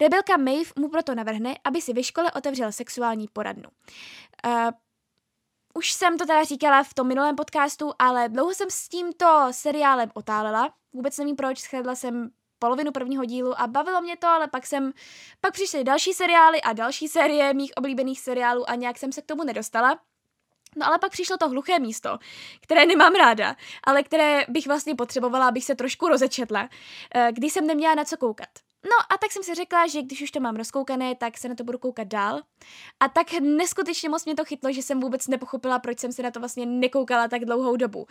Rebelka 0.00 0.36
Maeve 0.36 0.70
mu 0.78 0.88
proto 0.88 1.14
navrhne, 1.14 1.54
aby 1.64 1.80
si 1.80 1.92
ve 1.92 2.02
škole 2.02 2.32
otevřel 2.32 2.72
sexuální 2.72 3.28
poradnu. 3.32 3.68
Uh, 4.46 4.70
už 5.74 5.92
jsem 5.92 6.18
to 6.18 6.26
teda 6.26 6.44
říkala 6.44 6.82
v 6.82 6.94
tom 6.94 7.08
minulém 7.08 7.36
podcastu, 7.36 7.92
ale 7.98 8.28
dlouho 8.28 8.54
jsem 8.54 8.70
s 8.70 8.88
tímto 8.88 9.46
seriálem 9.50 10.10
otálela. 10.14 10.74
Vůbec 10.92 11.18
nevím 11.18 11.36
proč, 11.36 11.58
schledla 11.58 11.94
jsem 11.94 12.30
polovinu 12.58 12.92
prvního 12.92 13.24
dílu 13.24 13.60
a 13.60 13.66
bavilo 13.66 14.00
mě 14.00 14.16
to, 14.16 14.26
ale 14.26 14.48
pak 14.48 14.66
jsem, 14.66 14.92
pak 15.40 15.52
přišly 15.52 15.84
další 15.84 16.12
seriály 16.12 16.62
a 16.62 16.72
další 16.72 17.08
série 17.08 17.54
mých 17.54 17.72
oblíbených 17.76 18.20
seriálů 18.20 18.70
a 18.70 18.74
nějak 18.74 18.98
jsem 18.98 19.12
se 19.12 19.22
k 19.22 19.26
tomu 19.26 19.44
nedostala. 19.44 20.00
No 20.76 20.86
ale 20.86 20.98
pak 20.98 21.12
přišlo 21.12 21.36
to 21.36 21.48
hluché 21.48 21.78
místo, 21.78 22.18
které 22.60 22.86
nemám 22.86 23.14
ráda, 23.14 23.56
ale 23.84 24.02
které 24.02 24.44
bych 24.48 24.66
vlastně 24.66 24.94
potřebovala, 24.94 25.48
abych 25.48 25.64
se 25.64 25.74
trošku 25.74 26.08
rozečetla, 26.08 26.68
eh, 27.14 27.28
když 27.32 27.52
jsem 27.52 27.66
neměla 27.66 27.94
na 27.94 28.04
co 28.04 28.16
koukat. 28.16 28.48
No 28.84 29.14
a 29.14 29.18
tak 29.18 29.32
jsem 29.32 29.42
si 29.42 29.54
řekla, 29.54 29.86
že 29.86 30.02
když 30.02 30.22
už 30.22 30.30
to 30.30 30.40
mám 30.40 30.56
rozkoukané, 30.56 31.14
tak 31.14 31.38
se 31.38 31.48
na 31.48 31.54
to 31.54 31.64
budu 31.64 31.78
koukat 31.78 32.08
dál. 32.08 32.40
A 33.00 33.08
tak 33.08 33.32
neskutečně 33.40 34.08
moc 34.08 34.24
mě 34.24 34.34
to 34.34 34.44
chytlo, 34.44 34.72
že 34.72 34.82
jsem 34.82 35.00
vůbec 35.00 35.28
nepochopila, 35.28 35.78
proč 35.78 35.98
jsem 35.98 36.12
se 36.12 36.22
na 36.22 36.30
to 36.30 36.40
vlastně 36.40 36.66
nekoukala 36.66 37.28
tak 37.28 37.44
dlouhou 37.44 37.76
dobu. 37.76 38.06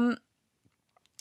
Um, 0.00 0.14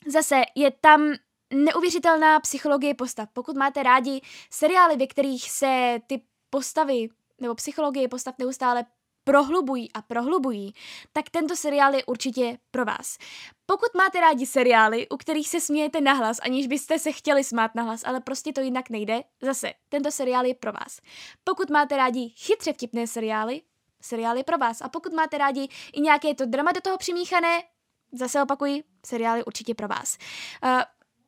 zase 0.08 0.42
je 0.56 0.72
tam 0.72 1.14
neuvěřitelná 1.54 2.40
psychologie 2.40 2.94
postav. 2.94 3.30
Pokud 3.34 3.56
máte 3.56 3.84
rádi 3.84 4.22
seriály, 4.52 4.98
ve 4.98 5.08
kterých 5.08 5.52
se 5.52 6.00
ty 6.08 6.22
postavy 6.50 7.10
nebo 7.42 7.56
psychologie 7.56 8.08
postav 8.08 8.36
neustále 8.38 8.86
prohlubují 9.28 9.94
a 9.94 10.02
prohlubují, 10.02 10.74
tak 11.14 11.30
tento 11.30 11.56
seriál 11.56 11.94
je 11.94 12.06
určitě 12.06 12.58
pro 12.72 12.86
vás. 12.86 13.18
Pokud 13.66 13.96
máte 13.98 14.20
rádi 14.20 14.46
seriály, 14.46 15.10
u 15.10 15.18
kterých 15.18 15.50
se 15.50 15.62
smějete 15.62 16.02
nahlas, 16.02 16.40
aniž 16.42 16.68
byste 16.68 17.00
se 17.00 17.12
chtěli 17.12 17.44
smát 17.44 17.76
nahlas, 17.76 18.02
ale 18.06 18.22
prostě 18.22 18.54
to 18.54 18.62
jinak 18.62 18.90
nejde, 18.90 19.24
zase, 19.42 19.74
tento 19.90 20.12
seriál 20.12 20.46
je 20.46 20.54
pro 20.54 20.72
vás. 20.72 21.00
Pokud 21.44 21.70
máte 21.70 21.98
rádi 21.98 22.30
chytře 22.30 22.74
vtipné 22.74 23.08
seriály, 23.08 23.62
seriál 24.02 24.38
je 24.38 24.44
pro 24.44 24.58
vás. 24.58 24.82
A 24.82 24.90
pokud 24.90 25.14
máte 25.14 25.38
rádi 25.38 25.68
i 25.94 26.02
nějaké 26.02 26.34
to 26.34 26.46
drama 26.46 26.72
do 26.72 26.82
toho 26.82 26.98
přimíchané, 26.98 27.64
zase 28.12 28.44
opakuji, 28.44 28.84
seriál 29.06 29.38
je 29.38 29.44
určitě 29.44 29.76
pro 29.76 29.88
vás. 29.88 30.18
Uh, 30.64 30.82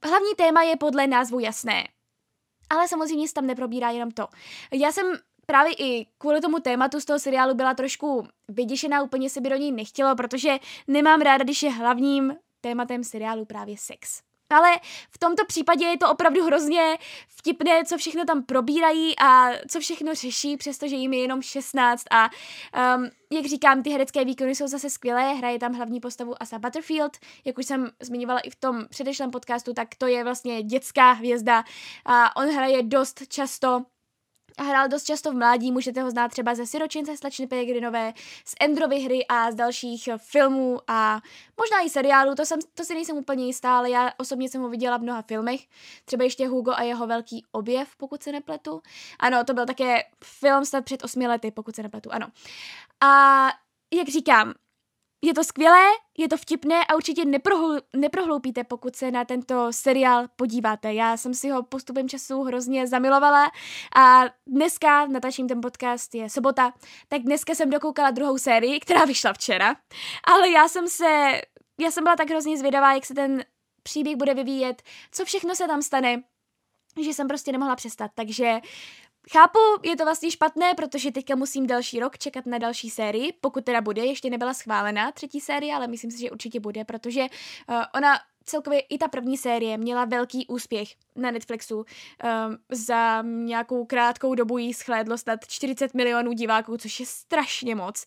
hlavní 0.10 0.36
téma 0.38 0.63
je 0.63 0.75
podle 0.75 1.08
názvu 1.08 1.39
jasné. 1.39 1.88
Ale 2.70 2.88
samozřejmě 2.88 3.27
se 3.27 3.34
tam 3.34 3.48
neprobírá 3.48 3.89
jenom 3.89 4.12
to. 4.12 4.27
Já 4.74 4.91
jsem 4.91 5.20
právě 5.50 5.74
i 5.74 6.06
kvůli 6.18 6.41
tomu 6.41 6.60
tématu 6.60 7.00
z 7.00 7.06
toho 7.06 7.20
seriálu 7.20 7.53
byla 7.53 7.74
trošku 7.74 8.27
vyděšená, 8.48 9.01
úplně 9.01 9.29
se 9.29 9.41
by 9.41 9.50
do 9.50 9.56
ní 9.56 9.72
nechtělo, 9.72 10.15
protože 10.15 10.58
nemám 10.88 11.22
ráda, 11.22 11.44
když 11.44 11.63
je 11.63 11.72
hlavním 11.72 12.36
tématem 12.62 13.03
seriálu 13.03 13.46
právě 13.46 13.77
sex. 13.77 14.22
Ale 14.50 14.70
v 15.12 15.18
tomto 15.18 15.46
případě 15.46 15.86
je 15.86 15.98
to 15.98 16.12
opravdu 16.12 16.46
hrozně 16.46 16.98
vtipné, 17.27 17.86
co 17.86 17.98
všechno 17.98 18.25
tam 18.25 18.44
probírají 18.44 19.20
a 19.20 19.50
co 19.68 19.79
všechno 19.79 20.15
řeší, 20.15 20.58
přestože 20.58 20.96
jim 20.96 21.13
je 21.13 21.22
jenom 21.22 21.41
16 21.41 22.03
a 22.12 22.29
um, 22.96 23.10
jak 23.32 23.46
říkám, 23.46 23.84
ty 23.84 23.89
herecké 23.89 24.25
výkony 24.25 24.56
jsou 24.56 24.68
zase 24.68 24.89
skvělé, 24.89 25.34
hraje 25.34 25.60
tam 25.60 25.74
hlavní 25.74 26.00
postavu 26.00 26.44
Asa 26.44 26.60
Butterfield, 26.60 27.18
jak 27.46 27.58
už 27.58 27.65
jsem 27.65 27.89
zmiňovala 28.00 28.39
i 28.39 28.50
v 28.50 28.56
tom 28.56 28.86
předešlém 28.89 29.32
podcastu, 29.32 29.74
tak 29.74 29.88
to 29.98 30.08
je 30.08 30.24
vlastně 30.24 30.63
dětská 30.63 31.12
hvězda 31.12 31.63
a 32.06 32.36
on 32.36 32.50
hraje 32.50 32.84
dost 32.84 33.27
často 33.27 33.86
hrál 34.63 34.88
dost 34.88 35.04
často 35.04 35.32
v 35.32 35.36
mládí, 35.36 35.72
můžete 35.72 36.01
ho 36.01 36.12
znát 36.12 36.28
třeba 36.28 36.56
ze 36.56 36.66
Siročince 36.66 37.18
slečny 37.18 37.48
Peregrinové, 37.48 38.13
z 38.46 38.56
Endrovy 38.62 39.00
hry 39.00 39.25
a 39.28 39.51
z 39.51 39.56
dalších 39.56 40.10
filmů 40.18 40.80
a 40.88 41.22
možná 41.58 41.86
i 41.86 41.89
seriálů, 41.89 42.36
to, 42.36 42.46
jsem, 42.46 42.60
to 42.74 42.84
si 42.84 42.94
nejsem 42.94 43.18
úplně 43.18 43.46
jistá, 43.46 43.78
ale 43.78 43.89
já 43.89 44.12
osobně 44.18 44.50
jsem 44.50 44.62
ho 44.62 44.70
viděla 44.70 44.98
v 44.98 45.01
mnoha 45.01 45.22
filmech, 45.22 45.62
třeba 46.06 46.24
ještě 46.24 46.48
Hugo 46.48 46.72
a 46.72 46.84
jeho 46.84 47.08
velký 47.08 47.46
objev, 47.51 47.96
pokud 47.98 48.24
se 48.24 48.32
nepletu. 48.32 48.82
Ano, 49.20 49.44
to 49.44 49.54
byl 49.54 49.66
také 49.66 50.04
film 50.24 50.66
snad 50.66 50.86
před 50.86 51.04
osmi 51.04 51.28
lety, 51.28 51.51
pokud 51.51 51.75
se 51.75 51.84
nepletu, 51.84 52.13
ano. 52.13 52.28
A 53.01 53.46
jak 53.94 54.10
říkám, 54.10 54.54
je 55.21 55.33
to 55.33 55.43
skvělé, 55.43 55.85
je 56.17 56.29
to 56.29 56.38
vtipné 56.38 56.85
a 56.85 56.95
určitě 56.95 57.25
neprohl- 57.25 57.81
neprohloupíte, 57.95 58.63
pokud 58.63 58.95
se 58.95 59.11
na 59.11 59.25
tento 59.25 59.73
seriál 59.73 60.25
podíváte. 60.35 60.93
Já 60.93 61.17
jsem 61.17 61.33
si 61.33 61.49
ho 61.49 61.63
postupem 61.63 62.09
času 62.09 62.43
hrozně 62.43 62.88
zamilovala 62.88 63.51
a 63.95 64.25
dneska, 64.47 65.05
natáčím 65.05 65.47
ten 65.47 65.61
podcast, 65.61 66.15
je 66.15 66.29
sobota, 66.29 66.73
tak 67.07 67.21
dneska 67.21 67.55
jsem 67.55 67.69
dokoukala 67.69 68.11
druhou 68.11 68.38
sérii, 68.38 68.79
která 68.79 69.05
vyšla 69.05 69.33
včera, 69.33 69.75
ale 70.23 70.49
já 70.49 70.67
jsem 70.67 70.88
se, 70.88 71.41
já 71.79 71.91
jsem 71.91 72.03
byla 72.03 72.15
tak 72.15 72.29
hrozně 72.29 72.57
zvědavá, 72.57 72.93
jak 72.93 73.05
se 73.05 73.13
ten 73.13 73.43
příběh 73.83 74.15
bude 74.15 74.33
vyvíjet, 74.33 74.81
co 75.11 75.25
všechno 75.25 75.55
se 75.55 75.67
tam 75.67 75.81
stane, 75.81 76.23
že 77.01 77.13
jsem 77.13 77.27
prostě 77.27 77.51
nemohla 77.51 77.75
přestat, 77.75 78.11
takže 78.15 78.59
Chápu, 79.31 79.59
je 79.83 79.95
to 79.95 80.03
vlastně 80.03 80.31
špatné, 80.31 80.73
protože 80.73 81.11
teďka 81.11 81.35
musím 81.35 81.67
další 81.67 81.99
rok 81.99 82.17
čekat 82.17 82.45
na 82.45 82.57
další 82.57 82.89
sérii, 82.89 83.33
pokud 83.41 83.65
teda 83.65 83.81
bude, 83.81 84.05
ještě 84.05 84.29
nebyla 84.29 84.53
schválena 84.53 85.11
třetí 85.11 85.39
série, 85.39 85.75
ale 85.75 85.88
myslím 85.88 86.11
si, 86.11 86.19
že 86.19 86.31
určitě 86.31 86.59
bude, 86.59 86.85
protože 86.85 87.21
uh, 87.21 87.75
ona 87.95 88.19
celkově 88.45 88.79
i 88.79 88.97
ta 88.97 89.07
první 89.07 89.38
série 89.38 89.77
měla 89.77 90.05
velký 90.05 90.47
úspěch 90.47 90.95
na 91.15 91.31
Netflixu. 91.31 91.77
Um, 91.77 91.85
za 92.71 93.21
nějakou 93.21 93.85
krátkou 93.85 94.35
dobu 94.35 94.57
jí 94.57 94.73
schlédlo 94.73 95.17
snad 95.17 95.39
40 95.47 95.93
milionů 95.93 96.33
diváků, 96.33 96.77
což 96.77 96.99
je 96.99 97.05
strašně 97.05 97.75
moc. 97.75 98.05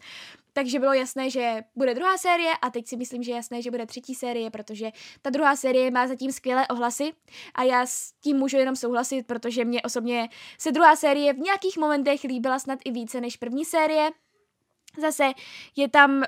Takže 0.53 0.79
bylo 0.79 0.93
jasné, 0.93 1.31
že 1.31 1.63
bude 1.77 1.95
druhá 1.95 2.19
série 2.19 2.53
a 2.63 2.71
teď 2.71 2.89
si 2.89 2.97
myslím, 2.97 3.23
že 3.23 3.31
je 3.31 3.37
jasné, 3.37 3.63
že 3.63 3.71
bude 3.71 3.87
třetí 3.87 4.15
série, 4.15 4.51
protože 4.51 4.91
ta 5.23 5.31
druhá 5.31 5.57
série 5.57 5.91
má 5.91 6.07
zatím 6.07 6.33
skvělé 6.33 6.69
ohlasy 6.69 7.13
a 7.55 7.63
já 7.63 7.87
s 7.87 8.13
tím 8.13 8.37
můžu 8.37 8.57
jenom 8.57 8.77
souhlasit, 8.77 9.27
protože 9.27 9.65
mě 9.65 9.83
osobně 9.83 10.29
se 10.59 10.73
druhá 10.73 10.97
série 10.97 11.33
v 11.33 11.39
nějakých 11.39 11.77
momentech 11.77 12.25
líbila 12.25 12.59
snad 12.59 12.79
i 12.85 12.91
více 12.91 13.21
než 13.21 13.37
první 13.37 13.65
série. 13.65 14.11
Zase 14.99 15.33
je 15.77 15.89
tam 15.89 16.17
uh, 16.17 16.23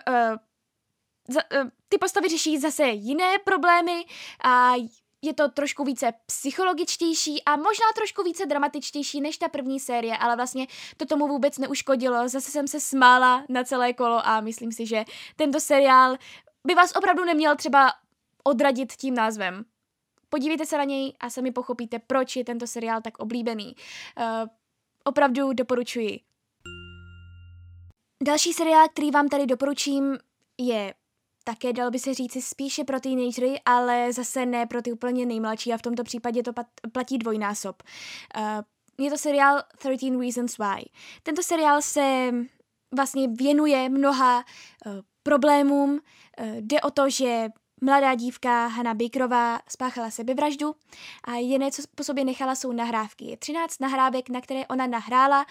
za, 1.29 1.41
uh, 1.63 1.69
ty 1.89 1.99
postavy 1.99 2.29
řeší 2.29 2.59
zase 2.59 2.87
jiné 2.89 3.39
problémy 3.45 4.05
a 4.45 4.73
je 5.25 5.35
to 5.35 5.49
trošku 5.49 5.85
více 5.85 6.13
psychologičtější 6.27 7.45
a 7.45 7.57
možná 7.57 7.87
trošku 7.95 8.23
více 8.23 8.47
dramatičtější 8.47 9.21
než 9.21 9.39
ta 9.39 9.49
první 9.49 9.81
série, 9.81 10.17
ale 10.17 10.37
vlastně 10.37 10.67
to 10.97 11.07
tomu 11.07 11.29
vůbec 11.29 11.59
neuškodilo. 11.59 12.29
Zase 12.29 12.51
jsem 12.51 12.69
se 12.69 12.81
smála 12.81 13.45
na 13.49 13.65
celé 13.65 13.93
kolo 13.93 14.27
a 14.27 14.41
myslím 14.41 14.73
si, 14.73 14.87
že 14.87 15.05
tento 15.37 15.61
seriál 15.61 16.17
by 16.67 16.75
vás 16.75 16.97
opravdu 16.97 17.25
neměl 17.25 17.57
třeba 17.57 17.93
odradit 18.45 18.93
tím 18.93 19.15
názvem. 19.15 19.65
Podívejte 20.29 20.67
se 20.67 20.79
na 20.79 20.85
něj 20.85 21.13
a 21.21 21.31
sami 21.31 21.53
pochopíte, 21.53 21.99
proč 21.99 22.37
je 22.37 22.45
tento 22.45 22.67
seriál 22.67 23.01
tak 23.03 23.19
oblíbený. 23.19 23.75
Uh, 24.19 24.49
opravdu 25.05 25.53
doporučuji. 25.53 26.21
Další 28.25 28.53
seriál, 28.53 28.89
který 28.89 29.11
vám 29.11 29.29
tady 29.29 29.47
doporučím, 29.47 30.19
je 30.59 30.95
také 31.45 31.73
dal 31.73 31.91
by 31.91 31.99
se 31.99 32.15
říci 32.15 32.43
spíše 32.43 32.85
pro 32.85 33.01
teenagery, 33.01 33.61
ale 33.65 34.13
zase 34.13 34.47
ne 34.47 34.67
pro 34.67 34.83
ty 34.83 34.93
úplně 34.93 35.27
nejmladší 35.27 35.73
a 35.73 35.79
v 35.79 35.83
tomto 35.83 36.05
případě 36.05 36.43
to 36.43 36.53
platí 36.93 37.19
dvojnásob. 37.19 37.83
Uh, 38.37 39.05
je 39.05 39.11
to 39.11 39.19
seriál 39.19 39.63
13 39.79 40.21
Reasons 40.21 40.59
Why. 40.59 40.85
Tento 41.23 41.43
seriál 41.43 41.83
se 41.83 42.35
vlastně 42.97 43.29
věnuje 43.29 43.89
mnoha 43.89 44.39
uh, 44.39 44.93
problémům. 45.23 45.91
Uh, 45.91 46.47
jde 46.61 46.81
o 46.81 46.91
to, 46.91 47.11
že 47.11 47.49
mladá 47.81 48.15
dívka 48.15 48.67
Hanna 48.67 48.95
Bakerová 48.95 49.61
spáchala 49.69 50.11
sebevraždu 50.11 50.75
a 51.25 51.35
jediné, 51.35 51.71
co 51.71 51.83
po 51.95 52.05
sobě 52.05 52.25
nechala, 52.25 52.55
jsou 52.55 52.73
nahrávky. 52.73 53.25
Je 53.25 53.37
13 53.37 53.81
nahrávek, 53.81 54.29
na 54.29 54.41
které 54.41 54.67
ona 54.67 54.87
nahrála 54.87 55.47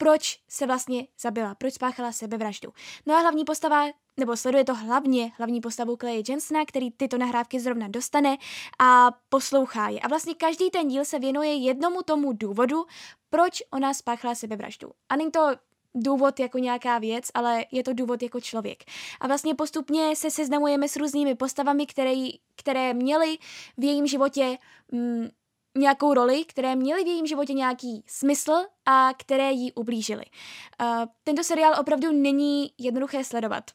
proč 0.00 0.40
se 0.48 0.66
vlastně 0.66 1.06
zabila, 1.20 1.54
proč 1.54 1.74
spáchala 1.74 2.12
sebevraždu. 2.12 2.72
No 3.06 3.14
a 3.14 3.20
hlavní 3.20 3.44
postava 3.44 3.86
nebo 4.16 4.36
sleduje 4.36 4.64
to 4.64 4.74
hlavně 4.74 5.32
hlavní 5.36 5.60
postavu 5.60 5.96
Clay 5.96 6.22
Jensona, 6.28 6.64
který 6.64 6.90
tyto 6.90 7.18
nahrávky 7.18 7.60
zrovna 7.60 7.88
dostane 7.88 8.36
a 8.78 9.10
poslouchá 9.28 9.88
je. 9.88 10.00
A 10.00 10.08
vlastně 10.08 10.34
každý 10.34 10.70
ten 10.70 10.88
díl 10.88 11.04
se 11.04 11.18
věnuje 11.18 11.54
jednomu 11.54 12.02
tomu 12.02 12.32
důvodu, 12.32 12.84
proč 13.30 13.62
ona 13.70 13.94
spáchala 13.94 14.34
sebevraždu. 14.34 14.90
A 15.08 15.16
není 15.16 15.30
to 15.30 15.50
důvod 15.94 16.40
jako 16.40 16.58
nějaká 16.58 16.98
věc, 16.98 17.24
ale 17.34 17.64
je 17.72 17.82
to 17.82 17.92
důvod 17.92 18.22
jako 18.22 18.40
člověk. 18.40 18.84
A 19.20 19.26
vlastně 19.26 19.54
postupně 19.54 20.16
se 20.16 20.30
seznamujeme 20.30 20.88
s 20.88 20.96
různými 20.96 21.34
postavami, 21.34 21.86
které, 21.86 22.14
které 22.56 22.94
měly 22.94 23.38
v 23.78 23.84
jejím 23.84 24.06
životě 24.06 24.58
mm, 24.92 25.28
nějakou 25.78 26.14
roli, 26.14 26.44
které 26.44 26.76
měly 26.76 27.04
v 27.04 27.06
jejím 27.06 27.26
životě 27.26 27.52
nějaký 27.52 28.04
smysl 28.06 28.52
a 28.86 29.10
které 29.18 29.52
jí 29.52 29.72
ublížily. 29.72 30.24
Uh, 30.80 30.86
tento 31.24 31.44
seriál 31.44 31.80
opravdu 31.80 32.12
není 32.12 32.70
jednoduché 32.78 33.24
sledovat. 33.24 33.70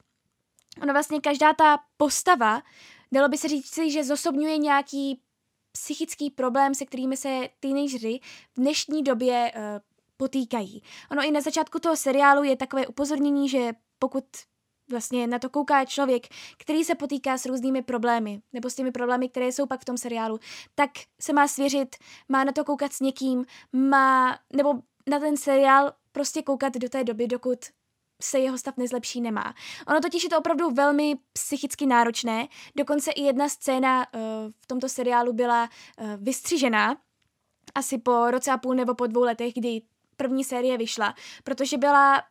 Ono 0.82 0.94
vlastně 0.94 1.22
každá 1.22 1.54
ta 1.54 1.80
postava 1.98 2.62
dalo 3.12 3.30
by 3.30 3.38
se 3.38 3.48
říct, 3.48 3.80
že 3.88 4.04
zosobňuje 4.04 4.58
nějaký 4.58 5.22
psychický 5.72 6.32
problém, 6.32 6.76
se 6.76 6.86
kterými 6.86 7.18
se 7.18 7.50
teenageři 7.60 8.20
v 8.54 8.60
dnešní 8.60 9.04
době 9.04 9.52
uh, 9.56 9.62
potýkají. 10.18 10.84
Ono 11.12 11.24
i 11.24 11.32
na 11.32 11.42
začátku 11.42 11.80
toho 11.80 11.96
seriálu 11.96 12.44
je 12.44 12.56
takové 12.56 12.88
upozornění, 12.88 13.50
že 13.50 13.74
pokud 14.00 14.24
vlastně 14.90 15.28
na 15.28 15.40
to 15.40 15.50
kouká 15.50 15.86
člověk, 15.86 16.28
který 16.58 16.84
se 16.84 16.96
potýká 16.96 17.38
s 17.38 17.46
různými 17.46 17.82
problémy, 17.82 18.42
nebo 18.54 18.70
s 18.70 18.76
těmi 18.76 18.92
problémy, 18.92 19.30
které 19.30 19.48
jsou 19.48 19.66
pak 19.66 19.82
v 19.82 19.86
tom 19.86 19.98
seriálu, 19.98 20.40
tak 20.76 20.90
se 21.22 21.34
má 21.34 21.48
svěřit, 21.48 21.96
má 22.30 22.44
na 22.44 22.52
to 22.52 22.66
koukat 22.66 22.94
s 22.94 23.00
někým, 23.00 23.46
má, 23.74 24.40
nebo 24.54 24.74
na 25.10 25.20
ten 25.20 25.38
seriál 25.38 25.94
prostě 26.12 26.42
koukat 26.42 26.74
do 26.74 26.90
té 26.90 27.04
doby, 27.04 27.28
dokud 27.28 27.60
se 28.22 28.40
jeho 28.40 28.58
stav 28.58 28.78
nezlepší 28.78 29.22
nemá. 29.22 29.54
Ono 29.88 30.00
totiž 30.02 30.24
je 30.24 30.30
to 30.30 30.38
opravdu 30.38 30.70
velmi 30.70 31.16
psychicky 31.34 31.86
náročné, 31.86 32.48
dokonce 32.78 33.12
i 33.12 33.22
jedna 33.22 33.50
scéna 33.50 34.08
uh, 34.14 34.22
v 34.62 34.68
tomto 34.68 34.90
seriálu 34.90 35.34
byla 35.34 35.64
uh, 35.64 36.08
vystřižená, 36.18 36.98
asi 37.76 37.98
po 37.98 38.32
roce 38.32 38.52
a 38.52 38.58
půl 38.58 38.76
nebo 38.76 38.96
po 38.96 39.08
dvou 39.08 39.22
letech, 39.22 39.54
kdy 39.54 39.82
první 40.18 40.44
série 40.44 40.78
vyšla, 40.78 41.16
protože 41.44 41.78
byla 41.78 42.24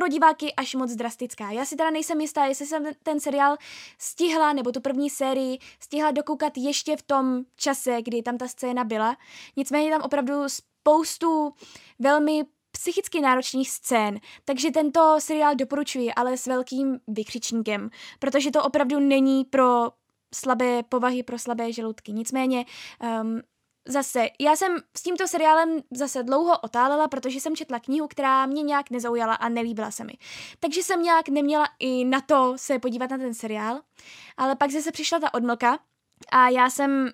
pro 0.00 0.08
diváky 0.08 0.54
až 0.54 0.74
moc 0.74 0.92
drastická. 0.92 1.50
Já 1.50 1.64
si 1.64 1.76
teda 1.76 1.90
nejsem 1.90 2.20
jistá, 2.20 2.44
jestli 2.44 2.66
jsem 2.66 2.84
ten 3.02 3.20
seriál 3.20 3.56
stihla, 3.98 4.52
nebo 4.52 4.72
tu 4.72 4.80
první 4.80 5.10
sérii 5.10 5.58
stihla 5.80 6.10
dokoukat 6.10 6.52
ještě 6.56 6.96
v 6.96 7.02
tom 7.02 7.42
čase, 7.56 8.02
kdy 8.02 8.22
tam 8.22 8.38
ta 8.38 8.48
scéna 8.48 8.84
byla. 8.84 9.16
Nicméně 9.56 9.90
tam 9.90 10.02
opravdu 10.02 10.34
spoustu 10.46 11.52
velmi 11.98 12.44
psychicky 12.72 13.20
náročných 13.20 13.70
scén, 13.70 14.20
takže 14.44 14.70
tento 14.70 15.16
seriál 15.18 15.54
doporučuji, 15.54 16.12
ale 16.12 16.36
s 16.36 16.46
velkým 16.46 16.98
vykřičníkem, 17.08 17.90
protože 18.18 18.50
to 18.50 18.64
opravdu 18.64 19.00
není 19.00 19.44
pro 19.44 19.90
slabé 20.34 20.82
povahy, 20.82 21.22
pro 21.22 21.38
slabé 21.38 21.72
žaludky. 21.72 22.12
Nicméně 22.12 22.64
um, 23.22 23.40
Zase, 23.88 24.28
já 24.40 24.56
jsem 24.56 24.76
s 24.96 25.02
tímto 25.02 25.28
seriálem 25.28 25.80
zase 25.90 26.22
dlouho 26.22 26.58
otálela, 26.58 27.08
protože 27.08 27.40
jsem 27.40 27.56
četla 27.56 27.80
knihu, 27.80 28.08
která 28.08 28.46
mě 28.46 28.62
nějak 28.62 28.90
nezaujala 28.90 29.34
a 29.34 29.48
nelíbila 29.48 29.90
se 29.90 30.04
mi. 30.04 30.12
Takže 30.60 30.82
jsem 30.82 31.02
nějak 31.02 31.28
neměla 31.28 31.68
i 31.78 32.04
na 32.04 32.20
to 32.20 32.52
se 32.56 32.78
podívat 32.78 33.10
na 33.10 33.18
ten 33.18 33.34
seriál, 33.34 33.80
ale 34.36 34.56
pak 34.56 34.70
zase 34.70 34.92
přišla 34.92 35.20
ta 35.20 35.34
odmlka 35.34 35.78
a 36.32 36.48
já 36.48 36.70
jsem 36.70 37.10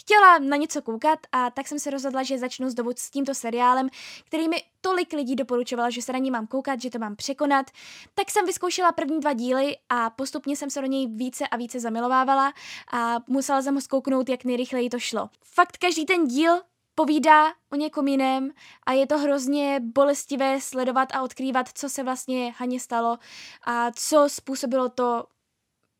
chtěla 0.00 0.38
na 0.38 0.56
něco 0.56 0.82
koukat 0.82 1.18
a 1.32 1.50
tak 1.50 1.68
jsem 1.68 1.78
se 1.78 1.90
rozhodla, 1.90 2.22
že 2.22 2.38
začnu 2.38 2.70
znovu 2.70 2.90
s 2.96 3.10
tímto 3.10 3.34
seriálem, 3.34 3.88
který 4.24 4.48
mi 4.48 4.62
tolik 4.80 5.12
lidí 5.12 5.36
doporučovalo, 5.36 5.90
že 5.90 6.02
se 6.02 6.12
na 6.12 6.18
ní 6.18 6.30
mám 6.30 6.46
koukat, 6.46 6.80
že 6.80 6.90
to 6.90 6.98
mám 6.98 7.16
překonat. 7.16 7.70
Tak 8.14 8.30
jsem 8.30 8.46
vyzkoušela 8.46 8.92
první 8.92 9.20
dva 9.20 9.32
díly 9.32 9.76
a 9.88 10.10
postupně 10.10 10.56
jsem 10.56 10.70
se 10.70 10.80
do 10.80 10.86
něj 10.86 11.06
více 11.06 11.48
a 11.48 11.56
více 11.56 11.80
zamilovávala 11.80 12.52
a 12.92 13.16
musela 13.28 13.62
jsem 13.62 13.74
ho 13.74 13.80
zkouknout, 13.80 14.28
jak 14.28 14.44
nejrychleji 14.44 14.90
to 14.90 14.98
šlo. 14.98 15.30
Fakt 15.44 15.76
každý 15.76 16.06
ten 16.06 16.26
díl 16.26 16.60
povídá 16.94 17.52
o 17.72 17.76
někom 17.76 18.08
jiném 18.08 18.50
a 18.86 18.92
je 18.92 19.06
to 19.06 19.18
hrozně 19.18 19.80
bolestivé 19.80 20.60
sledovat 20.60 21.08
a 21.14 21.22
odkrývat, 21.22 21.68
co 21.74 21.88
se 21.88 22.02
vlastně 22.02 22.54
Haně 22.56 22.80
stalo 22.80 23.18
a 23.64 23.90
co 23.92 24.24
způsobilo 24.28 24.88
to, 24.88 25.24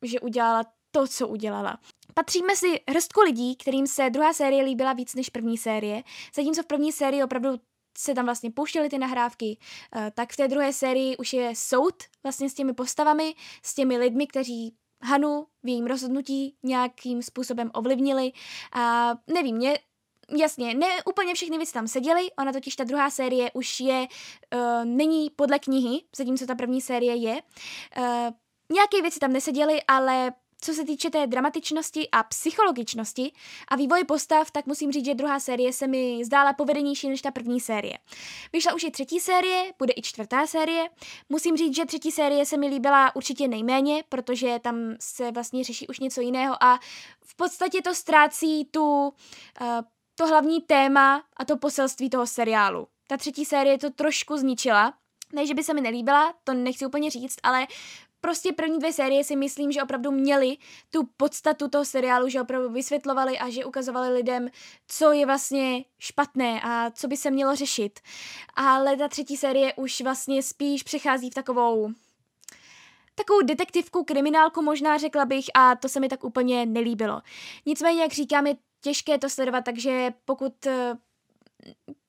že 0.02 0.20
udělala 0.20 0.64
to, 0.90 1.06
co 1.06 1.28
udělala. 1.28 1.78
Patříme 2.18 2.56
si 2.56 2.80
hrstku 2.90 3.20
lidí, 3.20 3.56
kterým 3.56 3.86
se 3.86 4.10
druhá 4.10 4.32
série 4.32 4.64
líbila 4.64 4.92
víc 4.92 5.14
než 5.14 5.28
první 5.28 5.58
série, 5.58 6.02
zatímco 6.34 6.62
v 6.62 6.66
první 6.66 6.92
sérii 6.92 7.24
opravdu 7.24 7.50
se 7.98 8.14
tam 8.14 8.24
vlastně 8.24 8.50
pouštěly 8.50 8.88
ty 8.88 8.98
nahrávky, 8.98 9.58
eh, 9.96 10.12
tak 10.14 10.32
v 10.32 10.36
té 10.36 10.48
druhé 10.48 10.72
sérii 10.72 11.16
už 11.16 11.32
je 11.32 11.52
soud 11.54 11.94
vlastně 12.22 12.50
s 12.50 12.54
těmi 12.54 12.72
postavami, 12.72 13.34
s 13.62 13.74
těmi 13.74 13.98
lidmi, 13.98 14.26
kteří 14.26 14.74
Hanu 15.02 15.46
v 15.62 15.68
jejím 15.68 15.86
rozhodnutí 15.86 16.54
nějakým 16.62 17.22
způsobem 17.22 17.70
ovlivnili 17.74 18.32
a 18.72 19.14
nevím, 19.26 19.56
mě 19.56 19.78
Jasně, 20.38 20.74
ne 20.74 20.86
úplně 21.06 21.34
všechny 21.34 21.56
věci 21.56 21.72
tam 21.72 21.88
seděly, 21.88 22.28
ona 22.38 22.52
totiž 22.52 22.76
ta 22.76 22.84
druhá 22.84 23.10
série 23.10 23.50
už 23.54 23.80
je, 23.80 24.06
uh, 24.54 24.84
není 24.84 25.30
podle 25.30 25.58
knihy, 25.58 26.02
zatímco 26.16 26.46
ta 26.46 26.54
první 26.54 26.80
série 26.80 27.14
je. 27.14 27.32
Uh, 27.32 28.04
nějaké 28.72 29.02
věci 29.02 29.18
tam 29.18 29.32
neseděly, 29.32 29.82
ale 29.82 30.32
co 30.60 30.72
se 30.74 30.84
týče 30.84 31.10
té 31.10 31.26
dramatičnosti 31.26 32.08
a 32.12 32.22
psychologičnosti 32.22 33.32
a 33.68 33.76
vývoje 33.76 34.04
postav, 34.04 34.50
tak 34.50 34.66
musím 34.66 34.92
říct, 34.92 35.04
že 35.04 35.14
druhá 35.14 35.40
série 35.40 35.72
se 35.72 35.86
mi 35.86 36.24
zdála 36.24 36.52
povedenější 36.52 37.08
než 37.08 37.22
ta 37.22 37.30
první 37.30 37.60
série. 37.60 37.98
Vyšla 38.52 38.74
už 38.74 38.84
i 38.84 38.90
třetí 38.90 39.20
série, 39.20 39.72
bude 39.78 39.92
i 39.96 40.02
čtvrtá 40.02 40.46
série. 40.46 40.88
Musím 41.28 41.56
říct, 41.56 41.76
že 41.76 41.86
třetí 41.86 42.12
série 42.12 42.46
se 42.46 42.56
mi 42.56 42.66
líbila 42.66 43.16
určitě 43.16 43.48
nejméně, 43.48 44.04
protože 44.08 44.58
tam 44.62 44.94
se 45.00 45.30
vlastně 45.30 45.64
řeší 45.64 45.86
už 45.86 45.98
něco 45.98 46.20
jiného 46.20 46.62
a 46.62 46.78
v 47.24 47.36
podstatě 47.36 47.82
to 47.82 47.94
ztrácí 47.94 48.64
tu, 48.64 49.08
uh, 49.08 49.66
to 50.14 50.26
hlavní 50.26 50.60
téma 50.60 51.22
a 51.36 51.44
to 51.44 51.56
poselství 51.56 52.10
toho 52.10 52.26
seriálu. 52.26 52.88
Ta 53.06 53.16
třetí 53.16 53.44
série 53.44 53.78
to 53.78 53.90
trošku 53.90 54.36
zničila, 54.36 54.94
ne, 55.32 55.46
že 55.46 55.54
by 55.54 55.64
se 55.64 55.74
mi 55.74 55.80
nelíbila, 55.80 56.34
to 56.44 56.54
nechci 56.54 56.86
úplně 56.86 57.10
říct, 57.10 57.36
ale 57.42 57.66
prostě 58.20 58.52
první 58.52 58.78
dvě 58.78 58.92
série 58.92 59.24
si 59.24 59.36
myslím, 59.36 59.72
že 59.72 59.82
opravdu 59.82 60.10
měli 60.10 60.56
tu 60.90 61.08
podstatu 61.16 61.68
toho 61.68 61.84
seriálu, 61.84 62.28
že 62.28 62.40
opravdu 62.40 62.70
vysvětlovali 62.70 63.38
a 63.38 63.50
že 63.50 63.64
ukazovali 63.64 64.14
lidem, 64.14 64.48
co 64.88 65.12
je 65.12 65.26
vlastně 65.26 65.84
špatné 65.98 66.60
a 66.64 66.90
co 66.90 67.08
by 67.08 67.16
se 67.16 67.30
mělo 67.30 67.56
řešit. 67.56 68.00
Ale 68.54 68.96
ta 68.96 69.08
třetí 69.08 69.36
série 69.36 69.74
už 69.74 70.00
vlastně 70.00 70.42
spíš 70.42 70.82
přechází 70.82 71.30
v 71.30 71.34
takovou 71.34 71.90
takovou 73.14 73.42
detektivku, 73.42 74.04
kriminálku 74.04 74.62
možná 74.62 74.98
řekla 74.98 75.24
bych 75.24 75.44
a 75.54 75.76
to 75.76 75.88
se 75.88 76.00
mi 76.00 76.08
tak 76.08 76.24
úplně 76.24 76.66
nelíbilo. 76.66 77.20
Nicméně, 77.66 78.02
jak 78.02 78.12
říkám, 78.12 78.46
je 78.46 78.56
těžké 78.80 79.18
to 79.18 79.30
sledovat, 79.30 79.64
takže 79.64 80.10
pokud 80.24 80.52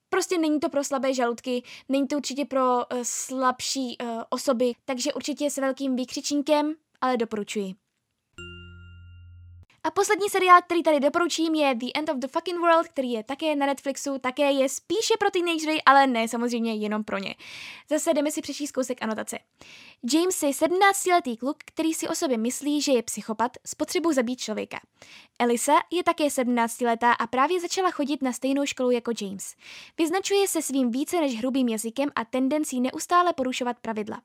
Prostě 0.09 0.37
není 0.37 0.59
to 0.59 0.69
pro 0.69 0.83
slabé 0.83 1.13
žaludky, 1.13 1.63
není 1.89 2.07
to 2.07 2.15
určitě 2.15 2.45
pro 2.45 2.75
uh, 2.75 2.99
slabší 3.03 3.97
uh, 4.01 4.23
osoby, 4.29 4.73
takže 4.85 5.13
určitě 5.13 5.49
s 5.49 5.57
velkým 5.57 5.95
výkřičníkem, 5.95 6.73
ale 7.01 7.17
doporučuji. 7.17 7.88
A 9.83 9.91
poslední 9.91 10.29
seriál, 10.29 10.61
který 10.61 10.83
tady 10.83 10.99
doporučím, 10.99 11.55
je 11.55 11.75
The 11.75 11.85
End 11.95 12.09
of 12.09 12.17
the 12.17 12.27
Fucking 12.27 12.59
World, 12.59 12.87
který 12.87 13.11
je 13.11 13.23
také 13.23 13.55
na 13.55 13.65
Netflixu, 13.65 14.19
také 14.19 14.51
je 14.51 14.69
spíše 14.69 15.13
pro 15.19 15.31
teenagery, 15.31 15.81
ale 15.85 16.07
ne 16.07 16.27
samozřejmě 16.27 16.75
jenom 16.75 17.03
pro 17.03 17.17
ně. 17.17 17.35
Zase 17.89 18.13
jdeme 18.13 18.31
si 18.31 18.41
přečíst 18.41 18.71
kousek 18.71 18.97
anotace. 19.01 19.39
James 20.13 20.43
je 20.43 20.49
17-letý 20.49 21.37
kluk, 21.37 21.57
který 21.65 21.93
si 21.93 22.07
o 22.07 22.15
sobě 22.15 22.37
myslí, 22.37 22.81
že 22.81 22.91
je 22.91 23.03
psychopat 23.03 23.51
s 23.65 23.75
potřebou 23.75 24.11
zabít 24.11 24.39
člověka. 24.39 24.79
Elisa 25.39 25.73
je 25.91 26.03
také 26.03 26.23
17-letá 26.23 27.11
a 27.19 27.27
právě 27.27 27.59
začala 27.61 27.91
chodit 27.91 28.21
na 28.21 28.33
stejnou 28.33 28.65
školu 28.65 28.91
jako 28.91 29.11
James. 29.21 29.55
Vyznačuje 29.97 30.47
se 30.47 30.61
svým 30.61 30.91
více 30.91 31.21
než 31.21 31.37
hrubým 31.37 31.67
jazykem 31.67 32.09
a 32.15 32.25
tendencí 32.25 32.81
neustále 32.81 33.33
porušovat 33.33 33.77
pravidla. 33.81 34.21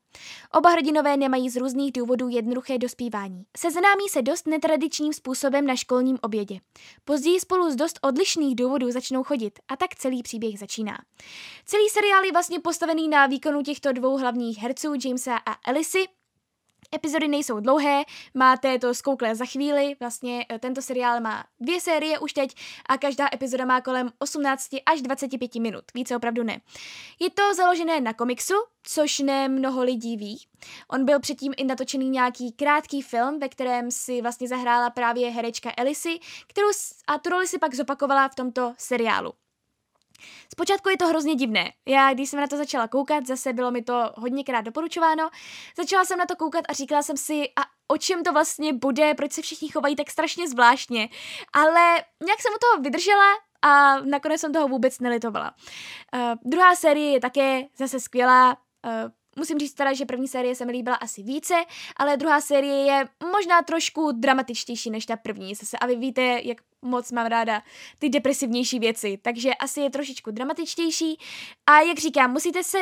Oba 0.54 0.70
hrdinové 0.70 1.16
nemají 1.16 1.50
z 1.50 1.56
různých 1.56 1.92
důvodů 1.92 2.28
jednoduché 2.28 2.78
dospívání. 2.78 3.44
Seznámí 3.56 4.08
se 4.10 4.22
dost 4.22 4.46
netradičním 4.46 5.12
způsobem 5.12 5.43
na 5.50 5.76
školním 5.76 6.18
obědě. 6.22 6.60
Později 7.04 7.40
spolu 7.40 7.70
z 7.70 7.76
dost 7.76 7.98
odlišných 8.02 8.56
důvodů 8.56 8.90
začnou 8.90 9.22
chodit 9.22 9.58
a 9.68 9.76
tak 9.76 9.94
celý 9.94 10.22
příběh 10.22 10.58
začíná. 10.58 10.98
Celý 11.64 11.88
seriál 11.88 12.24
je 12.24 12.32
vlastně 12.32 12.60
postavený 12.60 13.08
na 13.08 13.26
výkonu 13.26 13.62
těchto 13.62 13.92
dvou 13.92 14.18
hlavních 14.18 14.58
herců, 14.58 14.94
Jamesa 15.04 15.36
a 15.36 15.70
Elisy, 15.70 16.04
Epizody 16.94 17.28
nejsou 17.28 17.60
dlouhé, 17.60 18.02
máte 18.34 18.78
to 18.78 18.94
zkouklé 18.94 19.34
za 19.34 19.44
chvíli, 19.44 19.96
vlastně 20.00 20.46
eh, 20.48 20.58
tento 20.58 20.82
seriál 20.82 21.20
má 21.20 21.44
dvě 21.60 21.80
série 21.80 22.18
už 22.18 22.32
teď 22.32 22.54
a 22.88 22.98
každá 22.98 23.28
epizoda 23.32 23.64
má 23.64 23.80
kolem 23.80 24.10
18 24.18 24.68
až 24.86 25.02
25 25.02 25.54
minut, 25.54 25.84
více 25.94 26.16
opravdu 26.16 26.42
ne. 26.42 26.60
Je 27.20 27.30
to 27.30 27.54
založené 27.54 28.00
na 28.00 28.12
komiksu, 28.12 28.54
což 28.82 29.18
ne 29.18 29.48
mnoho 29.48 29.82
lidí 29.82 30.16
ví. 30.16 30.46
On 30.88 31.04
byl 31.04 31.20
předtím 31.20 31.54
i 31.56 31.64
natočený 31.64 32.08
nějaký 32.08 32.52
krátký 32.52 33.02
film, 33.02 33.38
ve 33.38 33.48
kterém 33.48 33.90
si 33.90 34.22
vlastně 34.22 34.48
zahrála 34.48 34.90
právě 34.90 35.30
herečka 35.30 35.72
Elisy, 35.76 36.18
kterou 36.46 36.68
a 37.06 37.18
tu 37.18 37.30
roli 37.30 37.46
si 37.46 37.58
pak 37.58 37.74
zopakovala 37.74 38.28
v 38.28 38.34
tomto 38.34 38.74
seriálu. 38.78 39.32
Zpočátku 40.52 40.88
je 40.88 40.96
to 40.96 41.06
hrozně 41.06 41.34
divné. 41.34 41.72
Já, 41.86 42.14
když 42.14 42.30
jsem 42.30 42.40
na 42.40 42.46
to 42.46 42.56
začala 42.56 42.88
koukat, 42.88 43.26
zase 43.26 43.52
bylo 43.52 43.70
mi 43.70 43.82
to 43.82 44.12
hodněkrát 44.16 44.64
doporučováno, 44.64 45.30
začala 45.76 46.04
jsem 46.04 46.18
na 46.18 46.26
to 46.26 46.36
koukat 46.36 46.64
a 46.68 46.72
říkala 46.72 47.02
jsem 47.02 47.16
si, 47.16 47.42
a 47.56 47.62
o 47.88 47.98
čem 47.98 48.22
to 48.22 48.32
vlastně 48.32 48.72
bude, 48.72 49.14
proč 49.14 49.32
se 49.32 49.42
všichni 49.42 49.68
chovají 49.68 49.96
tak 49.96 50.10
strašně 50.10 50.48
zvláštně. 50.48 51.08
Ale 51.52 52.04
nějak 52.24 52.40
jsem 52.40 52.52
u 52.54 52.58
toho 52.60 52.82
vydržela 52.82 53.32
a 53.62 54.00
nakonec 54.00 54.40
jsem 54.40 54.52
toho 54.52 54.68
vůbec 54.68 55.00
nelitovala. 55.00 55.54
Uh, 56.14 56.20
druhá 56.44 56.76
série 56.76 57.12
je 57.12 57.20
také 57.20 57.62
zase 57.78 58.00
skvělá, 58.00 58.56
uh, 58.84 59.10
Musím 59.36 59.58
říct 59.58 59.74
teda, 59.74 59.92
že 59.92 60.04
první 60.04 60.28
série 60.28 60.54
se 60.54 60.64
mi 60.64 60.72
líbila 60.72 60.96
asi 60.96 61.22
více, 61.22 61.54
ale 61.96 62.16
druhá 62.16 62.40
série 62.40 62.74
je 62.74 63.08
možná 63.32 63.62
trošku 63.62 64.12
dramatičtější 64.12 64.90
než 64.90 65.06
ta 65.06 65.16
první 65.16 65.54
zase. 65.54 65.78
A 65.78 65.86
vy 65.86 65.96
víte, 65.96 66.40
jak 66.42 66.58
moc 66.82 67.12
mám 67.12 67.26
ráda 67.26 67.62
ty 67.98 68.08
depresivnější 68.08 68.78
věci, 68.78 69.18
takže 69.22 69.54
asi 69.54 69.80
je 69.80 69.90
trošičku 69.90 70.30
dramatičtější. 70.30 71.18
A 71.66 71.80
jak 71.80 71.98
říkám, 71.98 72.32
musíte 72.32 72.64
se, 72.64 72.78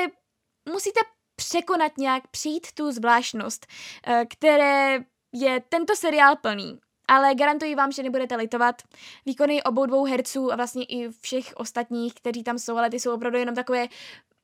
musíte 0.73 1.01
překonat 1.37 1.99
nějak, 1.99 2.29
přijít 2.31 2.73
tu 2.75 2.93
zvláštnost, 2.93 3.67
eh, 4.07 4.25
které 4.29 4.99
je 5.35 5.63
tento 5.69 5.97
seriál 5.97 6.37
plný. 6.37 6.79
ale 7.09 7.35
garantuji 7.35 7.75
vám, 7.75 7.93
že 7.93 8.03
nebudete 8.03 8.37
litovat. 8.37 8.83
Výkony 9.27 9.63
obou 9.63 9.87
dvou 9.87 10.05
herců 10.05 10.53
a 10.53 10.57
vlastně 10.57 10.85
i 10.85 11.09
všech 11.21 11.53
ostatních, 11.57 12.15
kteří 12.15 12.43
tam 12.43 12.59
jsou, 12.59 12.77
ale 12.77 12.91
ty 12.91 13.01
jsou 13.01 13.15
opravdu 13.15 13.39
jenom 13.39 13.55
takové 13.55 13.89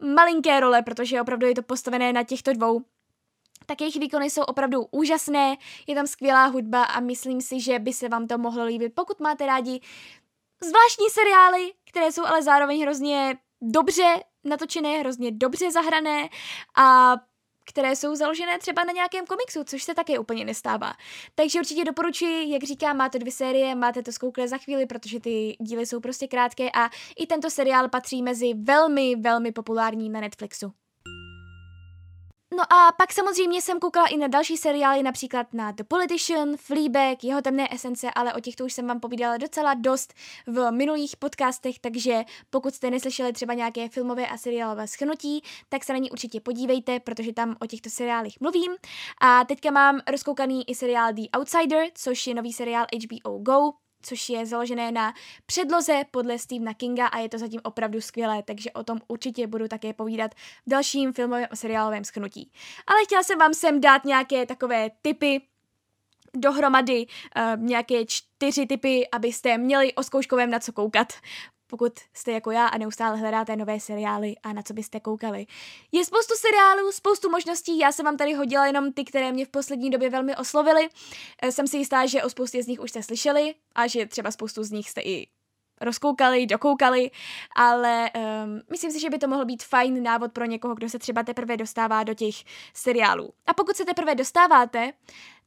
malinké 0.03 0.61
role, 0.61 0.83
protože 0.83 1.21
opravdu 1.21 1.47
je 1.47 1.55
to 1.55 1.63
postavené 1.63 2.13
na 2.13 2.23
těchto 2.23 2.53
dvou. 2.53 2.83
Tak 3.67 3.81
jejich 3.81 3.97
výkony 3.97 4.31
jsou 4.31 4.43
opravdu 4.43 4.87
úžasné, 4.91 5.57
je 5.87 5.95
tam 5.95 6.07
skvělá 6.07 6.47
hudba 6.47 6.85
a 6.85 7.01
myslím 7.01 7.41
si, 7.41 7.61
že 7.61 7.79
by 7.79 7.93
se 7.93 8.09
vám 8.09 8.27
to 8.27 8.39
mohlo 8.39 8.65
líbit, 8.65 8.95
pokud 8.95 9.21
máte 9.21 9.47
rádi 9.47 9.81
zvláštní 10.65 11.07
seriály, 11.11 11.73
které 11.91 12.13
jsou 12.13 12.25
ale 12.25 12.43
zároveň 12.43 12.83
hrozně 12.83 13.39
dobře 13.63 14.15
natočené, 14.45 14.99
hrozně 14.99 15.31
dobře 15.31 15.71
zahrané 15.71 16.29
a 16.77 17.17
které 17.68 17.96
jsou 17.96 18.14
založené 18.14 18.59
třeba 18.59 18.85
na 18.85 18.92
nějakém 18.92 19.26
komiksu, 19.26 19.64
což 19.64 19.83
se 19.83 19.94
také 19.94 20.18
úplně 20.18 20.44
nestává. 20.44 20.92
Takže 21.35 21.59
určitě 21.59 21.85
doporučuji, 21.85 22.52
jak 22.52 22.62
říkám, 22.62 22.96
máte 22.96 23.18
dvě 23.18 23.33
série, 23.33 23.74
máte 23.74 24.02
to 24.02 24.12
zkoukle 24.12 24.48
za 24.48 24.59
chvíli, 24.59 24.87
protože 24.87 25.20
ty 25.20 25.57
díly 25.61 25.87
jsou 25.87 26.00
prostě 26.00 26.28
krátké 26.28 26.70
a 26.70 26.90
i 27.18 27.26
tento 27.26 27.50
seriál 27.50 27.88
patří 27.88 28.22
mezi 28.22 28.54
velmi, 28.54 29.16
velmi 29.16 29.52
populární 29.52 30.11
na 30.11 30.20
Netflixu. 30.20 30.72
No 32.57 32.73
a 32.73 32.93
pak 32.93 33.13
samozřejmě 33.13 33.63
jsem 33.63 33.81
koukala 33.81 34.07
i 34.07 34.17
na 34.17 34.27
další 34.27 34.57
seriály, 34.57 35.03
například 35.03 35.55
na 35.55 35.73
The 35.73 35.85
Politician, 35.89 36.57
Fleabag, 36.57 37.25
jeho 37.25 37.43
temné 37.43 37.75
esence, 37.75 38.11
ale 38.15 38.35
o 38.35 38.41
těchto 38.41 38.65
už 38.65 38.73
jsem 38.73 38.87
vám 38.87 39.01
povídala 39.01 39.37
docela 39.37 39.75
dost 39.75 40.15
v 40.47 40.71
minulých 40.71 41.17
podcastech, 41.17 41.79
takže 41.79 42.25
pokud 42.51 42.75
jste 42.75 42.91
neslyšeli 42.91 43.33
třeba 43.33 43.55
nějaké 43.55 43.89
filmové 43.89 44.27
a 44.27 44.37
seriálové 44.37 44.87
schnutí, 44.87 45.43
tak 45.69 45.85
se 45.85 45.93
na 45.93 45.99
ně 45.99 46.11
určitě 46.11 46.41
podívejte, 46.41 47.01
protože 47.01 47.33
tam 47.33 47.57
o 47.61 47.67
těchto 47.67 47.91
seriálech 47.91 48.41
mluvím. 48.41 48.73
A 49.21 49.45
teďka 49.45 49.71
mám 49.71 50.01
rozkoukaný 50.11 50.71
i 50.71 50.75
seriál 50.75 51.13
The 51.13 51.23
Outsider, 51.39 51.87
což 51.95 52.27
je 52.27 52.35
nový 52.35 52.53
seriál 52.53 52.87
HBO 52.95 53.39
Go, 53.39 53.73
což 54.03 54.29
je 54.29 54.47
založené 54.47 54.93
na 54.93 55.15
předloze 55.47 56.03
podle 56.11 56.39
Stephena 56.39 56.75
Kinga 56.75 57.07
a 57.07 57.19
je 57.19 57.29
to 57.29 57.39
zatím 57.39 57.61
opravdu 57.65 58.01
skvělé, 58.01 58.43
takže 58.43 58.73
o 58.73 58.85
tom 58.85 58.99
určitě 59.09 59.47
budu 59.47 59.69
také 59.69 59.93
povídat 59.93 60.35
v 60.67 60.71
dalším 60.71 61.13
filmovém 61.13 61.47
a 61.51 61.57
seriálovém 61.57 62.05
schnutí. 62.05 62.51
Ale 62.87 63.05
chtěla 63.05 63.23
jsem 63.23 63.39
vám 63.39 63.55
sem 63.55 63.81
dát 63.81 64.05
nějaké 64.05 64.47
takové 64.47 64.91
typy, 65.03 65.41
dohromady 66.35 67.07
uh, 67.07 67.63
nějaké 67.63 68.07
čtyři 68.07 68.67
typy, 68.67 69.09
abyste 69.13 69.59
měli 69.59 69.95
o 69.95 70.03
zkouškovém 70.03 70.51
na 70.51 70.59
co 70.59 70.73
koukat 70.73 71.13
pokud 71.70 71.92
jste 72.14 72.33
jako 72.33 72.50
já 72.50 72.66
a 72.66 72.78
neustále 72.78 73.16
hledáte 73.16 73.57
nové 73.57 73.81
seriály 73.81 74.35
a 74.42 74.52
na 74.52 74.62
co 74.62 74.74
byste 74.74 75.00
koukali. 75.00 75.46
Je 75.92 76.04
spoustu 76.04 76.35
seriálů, 76.37 76.92
spoustu 76.92 77.31
možností, 77.31 77.78
já 77.78 77.92
jsem 77.92 78.04
vám 78.04 78.16
tady 78.16 78.35
hodila 78.35 78.66
jenom 78.66 78.92
ty, 78.92 79.04
které 79.04 79.33
mě 79.33 79.46
v 79.46 79.48
poslední 79.48 79.90
době 79.90 80.11
velmi 80.11 80.37
oslovily. 80.37 80.88
Eh, 81.42 81.52
jsem 81.52 81.66
si 81.66 81.76
jistá, 81.76 82.07
že 82.07 82.22
o 82.22 82.31
spoustě 82.31 82.62
z 82.62 82.66
nich 82.66 82.81
už 82.81 82.90
jste 82.90 83.02
slyšeli 83.02 83.54
a 83.74 83.87
že 83.87 84.07
třeba 84.07 84.31
spoustu 84.31 84.64
z 84.64 84.70
nich 84.70 84.90
jste 84.90 85.00
i 85.00 85.26
rozkoukali, 85.81 86.46
dokoukali, 86.46 87.11
ale 87.57 88.11
um, 88.16 88.61
myslím 88.70 88.90
si, 88.90 89.00
že 89.00 89.11
by 89.11 89.18
to 89.18 89.28
mohl 89.28 89.44
být 89.44 89.62
fajn 89.62 90.02
návod 90.02 90.33
pro 90.33 90.44
někoho, 90.44 90.74
kdo 90.74 90.88
se 90.88 90.98
třeba 90.98 91.22
teprve 91.22 91.57
dostává 91.57 92.02
do 92.02 92.14
těch 92.14 92.35
seriálů. 92.74 93.33
A 93.46 93.54
pokud 93.54 93.76
se 93.76 93.85
teprve 93.85 94.14
dostáváte, 94.14 94.92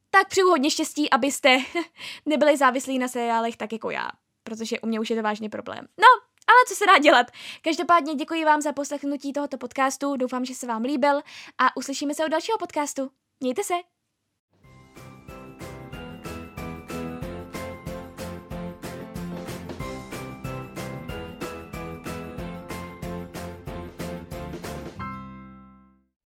tak 0.09 0.27
přeju 0.27 0.49
hodně 0.49 0.69
štěstí, 0.69 1.09
abyste 1.09 1.57
nebyli 2.25 2.57
závislí 2.57 2.99
na 2.99 3.07
seriálech 3.07 3.57
tak 3.57 3.73
jako 3.73 3.89
já 3.89 4.09
protože 4.43 4.79
u 4.79 4.87
mě 4.87 4.99
už 4.99 5.09
je 5.09 5.15
to 5.15 5.21
vážný 5.21 5.49
problém. 5.49 5.87
No, 5.97 6.07
ale 6.47 6.65
co 6.67 6.75
se 6.75 6.85
dá 6.85 6.97
dělat? 6.97 7.31
Každopádně 7.61 8.15
děkuji 8.15 8.45
vám 8.45 8.61
za 8.61 8.73
poslechnutí 8.73 9.33
tohoto 9.33 9.57
podcastu, 9.57 10.17
doufám, 10.17 10.45
že 10.45 10.55
se 10.55 10.67
vám 10.67 10.81
líbil 10.81 11.21
a 11.57 11.77
uslyšíme 11.77 12.13
se 12.13 12.25
u 12.25 12.29
dalšího 12.29 12.57
podcastu. 12.57 13.11
Mějte 13.39 13.63
se! 13.63 13.73